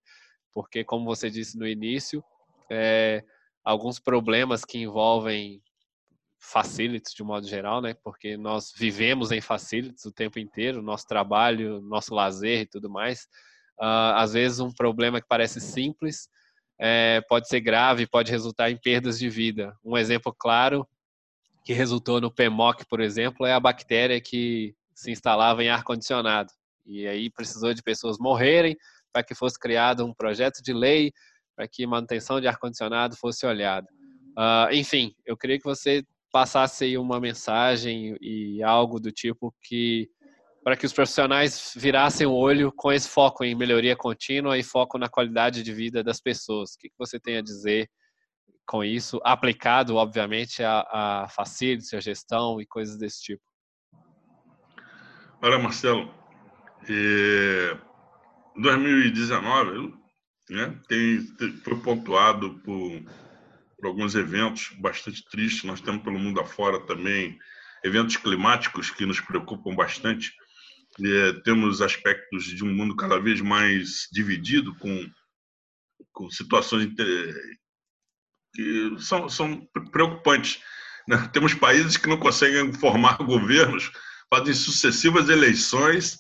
Porque, 0.53 0.85
como 0.85 1.05
você 1.05 1.31
disse 1.31 1.59
no 1.59 1.67
início, 1.67 2.23
é, 2.71 3.25
alguns 3.65 3.99
problemas 3.99 4.65
que 4.65 4.79
envolvem 4.79 5.61
facilities 6.45 7.15
de 7.15 7.23
modo 7.23 7.47
geral, 7.47 7.81
né? 7.81 7.95
Porque 7.95 8.37
nós 8.37 8.73
vivemos 8.77 9.33
em 9.33 9.41
facilities 9.41 10.05
o 10.05 10.13
tempo 10.13 10.39
inteiro, 10.39 10.83
nosso 10.83 11.07
trabalho, 11.07 11.81
nosso 11.81 12.15
lazer 12.15 12.61
e 12.61 12.67
tudo 12.67 12.91
mais. 12.91 13.23
Uh, 13.79 14.15
às 14.15 14.35
vezes 14.35 14.61
um 14.61 14.71
problema 14.71 15.21
que 15.21 15.27
parece 15.27 15.61
simples 15.61 16.29
é, 16.79 17.21
pode 17.29 17.49
ser 17.49 17.61
grave, 17.61 18.07
pode 18.07 18.31
resultar 18.31 18.71
em 18.71 18.77
perdas 18.77 19.19
de 19.19 19.29
vida. 19.29 19.77
Um 19.85 19.97
exemplo 19.97 20.35
claro 20.37 20.87
que 21.65 21.73
resultou 21.73 22.21
no 22.21 22.31
PMOC, 22.31 22.85
por 22.89 23.01
exemplo, 23.01 23.47
é 23.47 23.53
a 23.53 23.61
bactéria 23.61 24.21
que 24.21 24.75
se 24.95 25.11
instalava 25.11 25.65
em 25.65 25.71
ar 25.71 25.83
condicionado 25.83 26.53
e 26.85 27.07
aí 27.07 27.31
precisou 27.31 27.73
de 27.73 27.83
pessoas 27.83 28.19
morrerem 28.19 28.77
para 29.13 29.23
que 29.23 29.35
fosse 29.35 29.59
criado 29.59 30.05
um 30.05 30.13
projeto 30.13 30.63
de 30.63 30.73
lei 30.73 31.13
para 31.57 31.67
que 31.67 31.87
manutenção 31.87 32.41
de 32.41 32.47
ar 32.47 32.59
condicionado 32.59 33.17
fosse 33.17 33.47
olhada. 33.47 33.89
Uh, 34.37 34.73
enfim, 34.73 35.15
eu 35.25 35.37
queria 35.37 35.59
que 35.59 35.65
você 35.65 36.05
passasse 36.35 36.83
aí 36.83 36.99
uma 36.99 37.21
mensagem 37.21 38.17
e 38.21 38.61
algo 38.61 38.99
do 38.99 39.13
tipo 39.13 39.55
que 39.63 40.11
para 40.65 40.77
que 40.77 40.85
os 40.85 40.93
profissionais 40.93 41.73
virassem 41.77 42.27
o 42.27 42.33
olho 42.33 42.73
com 42.75 42.91
esse 42.91 43.09
foco 43.09 43.45
em 43.45 43.55
melhoria 43.55 43.95
contínua 43.95 44.59
e 44.59 44.63
foco 44.65 44.99
na 44.99 45.09
qualidade 45.09 45.63
de 45.63 45.73
vida 45.73 46.03
das 46.03 46.21
pessoas. 46.21 46.73
O 46.75 46.79
que 46.79 46.91
você 46.99 47.21
tem 47.21 47.37
a 47.37 47.43
dizer 47.43 47.89
com 48.67 48.83
isso, 48.83 49.21
aplicado, 49.23 49.95
obviamente, 49.95 50.61
a, 50.65 50.81
a 50.91 51.29
facilities, 51.29 51.95
a 51.95 52.01
gestão 52.01 52.61
e 52.61 52.67
coisas 52.67 52.99
desse 52.99 53.23
tipo? 53.23 53.43
Olha, 55.41 55.59
Marcelo, 55.61 56.13
é, 56.89 57.79
2019 58.57 59.95
né, 60.51 60.81
tem, 60.89 61.21
foi 61.63 61.79
pontuado 61.81 62.59
por 62.65 63.05
por 63.85 63.89
alguns 63.89 64.15
eventos 64.15 64.71
bastante 64.79 65.23
tristes. 65.27 65.65
Nós 65.65 65.79
temos 65.79 66.03
pelo 66.03 66.19
mundo 66.19 66.41
afora 66.41 66.81
também 66.87 67.39
eventos 67.85 68.17
climáticos 68.17 68.91
que 68.91 69.05
nos 69.05 69.21
preocupam 69.21 69.77
bastante. 69.77 70.33
É, 71.05 71.35
temos 71.43 71.83
aspectos 71.83 72.45
de 72.45 72.65
um 72.65 72.73
mundo 72.73 72.97
cada 72.97 73.21
vez 73.21 73.43
mais 73.43 74.09
dividido, 74.11 74.75
com, 74.77 75.07
com 76.15 76.31
situações 76.31 76.95
que 78.55 78.97
são, 79.01 79.29
são 79.29 79.69
preocupantes. 79.93 80.63
Né? 81.07 81.29
Temos 81.31 81.53
países 81.53 81.99
que 81.99 82.09
não 82.09 82.17
conseguem 82.17 82.73
formar 82.73 83.19
governos, 83.23 83.93
fazem 84.33 84.55
sucessivas 84.55 85.29
eleições 85.29 86.19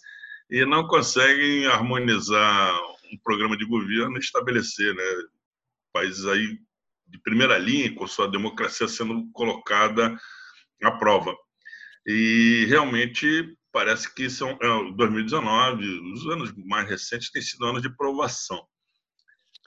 e 0.50 0.66
não 0.66 0.86
conseguem 0.86 1.64
harmonizar 1.64 2.78
um 3.10 3.16
programa 3.24 3.56
de 3.56 3.64
governo 3.64 4.18
e 4.18 4.20
estabelecer. 4.20 4.94
Né? 4.94 5.02
Países 5.94 6.26
aí 6.26 6.58
de 7.06 7.18
primeira 7.20 7.58
linha, 7.58 7.94
com 7.94 8.06
sua 8.06 8.28
democracia 8.28 8.88
sendo 8.88 9.30
colocada 9.32 10.18
à 10.82 10.90
prova. 10.92 11.34
E 12.06 12.66
realmente 12.68 13.56
parece 13.72 14.12
que 14.14 14.30
são 14.30 14.50
é, 14.50 14.92
2019, 14.92 15.84
os 16.12 16.26
anos 16.26 16.52
mais 16.64 16.88
recentes 16.88 17.30
têm 17.30 17.42
sido 17.42 17.66
anos 17.66 17.82
de 17.82 17.94
provação. 17.96 18.64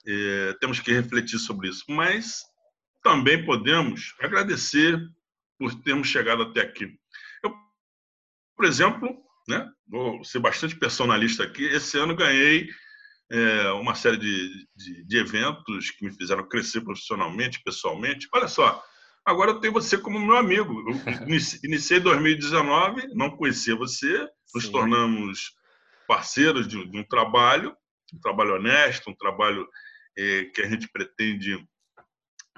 É, 0.08 0.54
temos 0.62 0.80
que 0.80 0.94
refletir 0.94 1.38
sobre 1.40 1.68
isso, 1.68 1.84
mas 1.90 2.42
também 3.04 3.46
podemos 3.46 4.14
agradecer 4.22 4.98
por 5.60 5.74
termos 5.82 6.08
chegado 6.08 6.44
até 6.44 6.62
aqui. 6.62 6.98
Eu, 7.44 7.54
por 8.56 8.66
exemplo, 8.66 9.10
né, 9.48 9.70
vou 9.88 10.24
ser 10.24 10.40
bastante 10.40 10.76
personalista 10.76 11.44
aqui, 11.44 11.66
esse 11.66 11.98
ano 11.98 12.16
ganhei 12.16 12.70
é, 13.30 13.72
uma 13.72 13.94
série 13.96 14.18
de, 14.18 14.68
de, 14.76 15.04
de, 15.06 15.18
eventos 15.18 15.92
que 15.92 16.06
me 16.06 16.14
fizeram 16.14 16.48
crescer 16.48 16.82
profissionalmente, 16.82 17.62
pessoalmente. 17.64 18.28
Olha 18.34 18.48
só, 18.48 18.84
agora 19.26 19.52
eu 19.52 19.60
tenho 19.60 19.74
você 19.74 19.98
como 19.98 20.20
meu 20.20 20.38
amigo. 20.38 20.74
Eu 20.90 20.96
iniciei 21.64 22.00
2019, 22.00 23.14
não 23.14 23.36
conhecia 23.36 23.76
você, 23.76 24.28
nos 24.54 24.66
Sim. 24.66 24.72
tornamos 24.72 25.52
parceiros 26.08 26.68
de, 26.68 26.86
de, 26.90 26.98
um 26.98 27.04
trabalho, 27.04 27.76
um 28.14 28.20
trabalho 28.20 28.56
honesto, 28.56 29.10
um 29.10 29.16
trabalho 29.16 29.68
é, 30.18 30.46
que 30.46 30.62
a 30.62 30.70
gente 30.70 30.88
pretende 30.88 31.68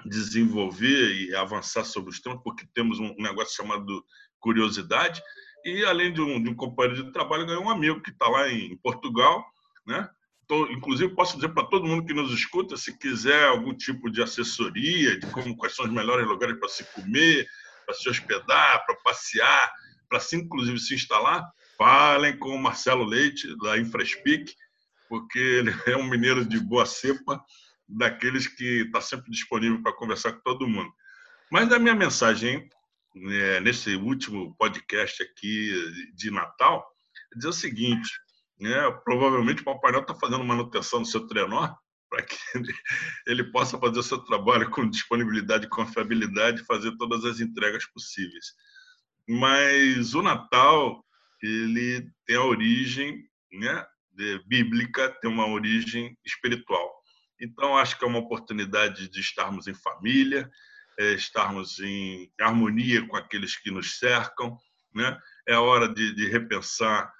desenvolver 0.06 1.12
e 1.14 1.34
avançar 1.34 1.84
sobre 1.84 2.10
os 2.10 2.20
temas, 2.20 2.40
porque 2.42 2.64
temos 2.72 3.00
um 3.00 3.14
negócio 3.18 3.56
chamado 3.56 4.04
curiosidade. 4.38 5.20
E 5.64 5.84
além 5.84 6.12
de 6.12 6.22
um, 6.22 6.42
de 6.42 6.48
um 6.48 6.54
companheiro 6.54 7.04
de 7.04 7.12
trabalho, 7.12 7.44
ganhei 7.44 7.60
um 7.60 7.68
amigo 7.68 8.00
que 8.00 8.10
está 8.10 8.28
lá 8.28 8.48
em 8.48 8.76
Portugal, 8.78 9.44
né? 9.86 10.08
Inclusive, 10.70 11.14
posso 11.14 11.36
dizer 11.36 11.50
para 11.50 11.66
todo 11.66 11.86
mundo 11.86 12.04
que 12.04 12.14
nos 12.14 12.32
escuta, 12.32 12.76
se 12.76 12.96
quiser 12.98 13.48
algum 13.48 13.74
tipo 13.74 14.10
de 14.10 14.22
assessoria, 14.22 15.18
de 15.18 15.26
como, 15.28 15.56
quais 15.56 15.74
são 15.74 15.84
os 15.84 15.92
melhores 15.92 16.26
lugares 16.26 16.58
para 16.58 16.68
se 16.68 16.84
comer, 16.92 17.46
para 17.86 17.94
se 17.94 18.08
hospedar, 18.08 18.84
para 18.84 18.96
passear, 19.04 19.72
para 20.08 20.20
se, 20.20 20.36
inclusive, 20.36 20.78
se 20.78 20.94
instalar, 20.94 21.48
falem 21.78 22.36
com 22.36 22.50
o 22.50 22.58
Marcelo 22.58 23.04
Leite, 23.04 23.56
da 23.58 23.78
Infraspeak, 23.78 24.54
porque 25.08 25.38
ele 25.38 25.72
é 25.86 25.96
um 25.96 26.08
mineiro 26.08 26.44
de 26.44 26.58
boa 26.58 26.86
cepa, 26.86 27.42
daqueles 27.88 28.46
que 28.46 28.82
está 28.82 29.00
sempre 29.00 29.30
disponível 29.30 29.82
para 29.82 29.92
conversar 29.92 30.32
com 30.32 30.40
todo 30.40 30.68
mundo. 30.68 30.92
Mas 31.50 31.72
a 31.72 31.78
minha 31.78 31.94
mensagem, 31.94 32.68
né, 33.14 33.60
nesse 33.60 33.96
último 33.96 34.54
podcast 34.56 35.22
aqui 35.22 35.74
de 36.14 36.30
Natal, 36.30 36.86
é 37.32 37.36
dizer 37.36 37.48
o 37.48 37.52
seguinte: 37.52 38.08
né? 38.60 38.90
Provavelmente 39.04 39.62
o 39.62 39.64
Papai 39.64 39.90
Noel 39.90 40.02
está 40.02 40.14
fazendo 40.14 40.44
manutenção 40.44 41.00
no 41.00 41.06
seu 41.06 41.26
trenó 41.26 41.74
para 42.10 42.22
que 42.22 42.36
ele 43.26 43.44
possa 43.44 43.78
fazer 43.78 44.00
o 44.00 44.02
seu 44.02 44.18
trabalho 44.18 44.68
com 44.70 44.88
disponibilidade 44.88 45.66
e 45.66 45.70
confiabilidade 45.70 46.64
fazer 46.64 46.96
todas 46.96 47.24
as 47.24 47.40
entregas 47.40 47.86
possíveis. 47.86 48.52
Mas 49.28 50.12
o 50.14 50.22
Natal, 50.22 51.04
ele 51.40 52.10
tem 52.26 52.36
a 52.36 52.44
origem 52.44 53.24
né, 53.52 53.86
bíblica, 54.46 55.08
tem 55.20 55.30
uma 55.30 55.46
origem 55.46 56.18
espiritual. 56.24 57.00
Então, 57.40 57.78
acho 57.78 57.98
que 57.98 58.04
é 58.04 58.08
uma 58.08 58.18
oportunidade 58.18 59.08
de 59.08 59.20
estarmos 59.20 59.66
em 59.66 59.74
família, 59.74 60.50
é, 60.98 61.12
estarmos 61.12 61.78
em 61.78 62.30
harmonia 62.38 63.06
com 63.06 63.16
aqueles 63.16 63.56
que 63.56 63.70
nos 63.70 63.98
cercam. 63.98 64.58
Né? 64.92 65.16
É 65.48 65.56
hora 65.56 65.88
de, 65.88 66.14
de 66.14 66.28
repensar 66.28 67.10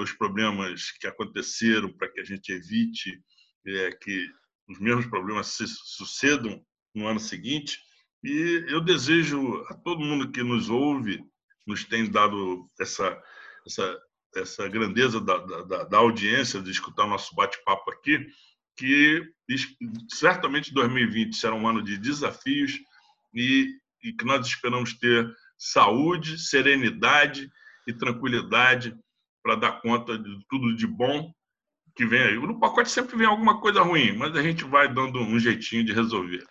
os 0.00 0.12
problemas 0.12 0.90
que 0.92 1.06
aconteceram 1.06 1.92
para 1.92 2.08
que 2.08 2.20
a 2.20 2.24
gente 2.24 2.52
evite 2.52 3.22
é, 3.66 3.92
que 3.92 4.28
os 4.68 4.78
mesmos 4.80 5.06
problemas 5.06 5.48
se 5.48 5.66
sucedam 5.66 6.60
no 6.94 7.06
ano 7.06 7.20
seguinte. 7.20 7.78
E 8.22 8.64
eu 8.68 8.80
desejo 8.80 9.64
a 9.68 9.74
todo 9.74 10.00
mundo 10.00 10.30
que 10.30 10.42
nos 10.42 10.70
ouve, 10.70 11.22
nos 11.66 11.84
tem 11.84 12.10
dado 12.10 12.66
essa, 12.80 13.20
essa, 13.66 14.00
essa 14.36 14.68
grandeza 14.68 15.20
da, 15.20 15.38
da, 15.38 15.84
da 15.84 15.98
audiência 15.98 16.60
de 16.60 16.70
escutar 16.70 17.04
o 17.04 17.10
nosso 17.10 17.34
bate-papo 17.34 17.90
aqui, 17.90 18.24
que 18.76 19.22
certamente 20.08 20.72
2020 20.72 21.36
será 21.36 21.54
um 21.54 21.68
ano 21.68 21.82
de 21.82 21.98
desafios 21.98 22.78
e, 23.34 23.68
e 24.02 24.12
que 24.12 24.24
nós 24.24 24.46
esperamos 24.46 24.94
ter 24.94 25.30
saúde, 25.58 26.38
serenidade 26.38 27.50
e 27.86 27.92
tranquilidade 27.92 28.96
para 29.42 29.56
dar 29.56 29.80
conta 29.80 30.18
de 30.18 30.44
tudo 30.48 30.76
de 30.76 30.86
bom 30.86 31.32
que 31.94 32.06
vem 32.06 32.22
aí. 32.22 32.34
No 32.34 32.58
pacote 32.58 32.90
sempre 32.90 33.16
vem 33.16 33.26
alguma 33.26 33.60
coisa 33.60 33.82
ruim, 33.82 34.16
mas 34.16 34.34
a 34.36 34.42
gente 34.42 34.64
vai 34.64 34.92
dando 34.92 35.20
um 35.20 35.38
jeitinho 35.38 35.84
de 35.84 35.92
resolver. 35.92 36.44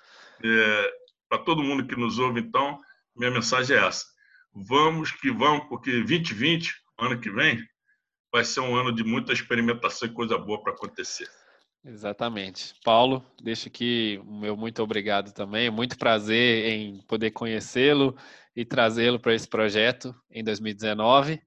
É, 0.43 0.93
para 1.29 1.39
todo 1.39 1.63
mundo 1.63 1.85
que 1.85 1.95
nos 1.95 2.19
ouve, 2.19 2.41
então, 2.41 2.79
minha 3.15 3.31
mensagem 3.31 3.75
é 3.75 3.85
essa. 3.85 4.05
Vamos 4.53 5.11
que 5.11 5.31
vamos, 5.31 5.67
porque 5.67 5.91
2020, 5.91 6.73
ano 6.99 7.19
que 7.19 7.29
vem, 7.29 7.63
vai 8.31 8.43
ser 8.43 8.59
um 8.61 8.75
ano 8.75 8.93
de 8.93 9.03
muita 9.03 9.33
experimentação 9.33 10.07
e 10.07 10.13
coisa 10.13 10.37
boa 10.37 10.61
para 10.61 10.73
acontecer. 10.73 11.29
Exatamente. 11.83 12.75
Paulo, 12.83 13.25
deixo 13.41 13.67
aqui 13.67 14.21
o 14.23 14.39
meu 14.39 14.55
muito 14.55 14.83
obrigado 14.83 15.33
também. 15.33 15.69
Muito 15.71 15.97
prazer 15.97 16.67
em 16.67 17.01
poder 17.07 17.31
conhecê-lo 17.31 18.15
e 18.55 18.63
trazê-lo 18.63 19.19
para 19.19 19.33
esse 19.33 19.47
projeto 19.47 20.15
em 20.29 20.43
2019. 20.43 21.41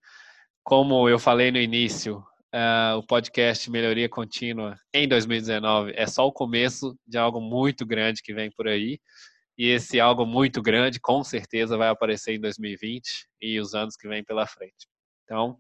Como 0.65 1.07
eu 1.11 1.19
falei 1.19 1.51
no 1.51 1.59
início, 1.59 2.25
uh, 2.55 2.97
o 2.97 3.07
podcast 3.07 3.71
Melhoria 3.71 4.09
Contínua 4.09 4.79
em 4.95 5.07
2019 5.07 5.93
é 5.95 6.07
só 6.07 6.27
o 6.27 6.33
começo 6.33 6.99
de 7.07 7.19
algo 7.19 7.39
muito 7.39 7.85
grande 7.85 8.23
que 8.23 8.33
vem 8.33 8.51
por 8.51 8.67
aí. 8.67 8.99
E 9.59 9.69
esse 9.69 10.01
algo 10.01 10.25
muito 10.25 10.63
grande, 10.63 10.99
com 10.99 11.23
certeza, 11.23 11.77
vai 11.77 11.91
aparecer 11.91 12.33
em 12.33 12.41
2020 12.41 13.29
e 13.43 13.61
os 13.61 13.75
anos 13.75 13.95
que 13.95 14.09
vêm 14.09 14.25
pela 14.25 14.47
frente. 14.47 14.89
Então, 15.25 15.59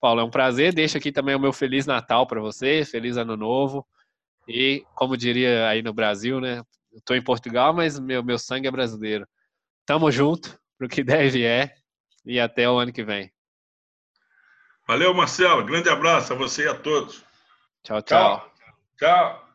Paulo, 0.00 0.20
é 0.20 0.24
um 0.24 0.30
prazer. 0.30 0.74
Deixo 0.74 0.98
aqui 0.98 1.12
também 1.12 1.36
o 1.36 1.40
meu 1.40 1.52
Feliz 1.52 1.86
Natal 1.86 2.26
para 2.26 2.40
você, 2.40 2.84
Feliz 2.84 3.16
Ano 3.16 3.36
Novo. 3.36 3.86
E, 4.48 4.84
como 4.96 5.16
diria 5.16 5.68
aí 5.68 5.82
no 5.82 5.94
Brasil, 5.94 6.40
né? 6.40 6.64
Estou 6.92 7.14
em 7.14 7.22
Portugal, 7.22 7.72
mas 7.72 7.96
meu, 7.96 8.24
meu 8.24 8.40
sangue 8.40 8.66
é 8.66 8.72
brasileiro. 8.72 9.24
Tamo 9.86 10.10
junto, 10.10 10.58
pro 10.76 10.88
que 10.88 11.04
deve 11.04 11.44
é, 11.44 11.72
e 12.26 12.40
até 12.40 12.68
o 12.68 12.76
ano 12.76 12.92
que 12.92 13.04
vem. 13.04 13.30
Valeu, 14.92 15.14
Marcelo. 15.14 15.64
Grande 15.64 15.88
abraço 15.88 16.34
a 16.34 16.36
você 16.36 16.64
e 16.64 16.68
a 16.68 16.74
todos. 16.74 17.24
Tchau, 17.82 18.02
tchau. 18.02 18.52
Tchau. 18.98 19.08
tchau. 19.08 19.48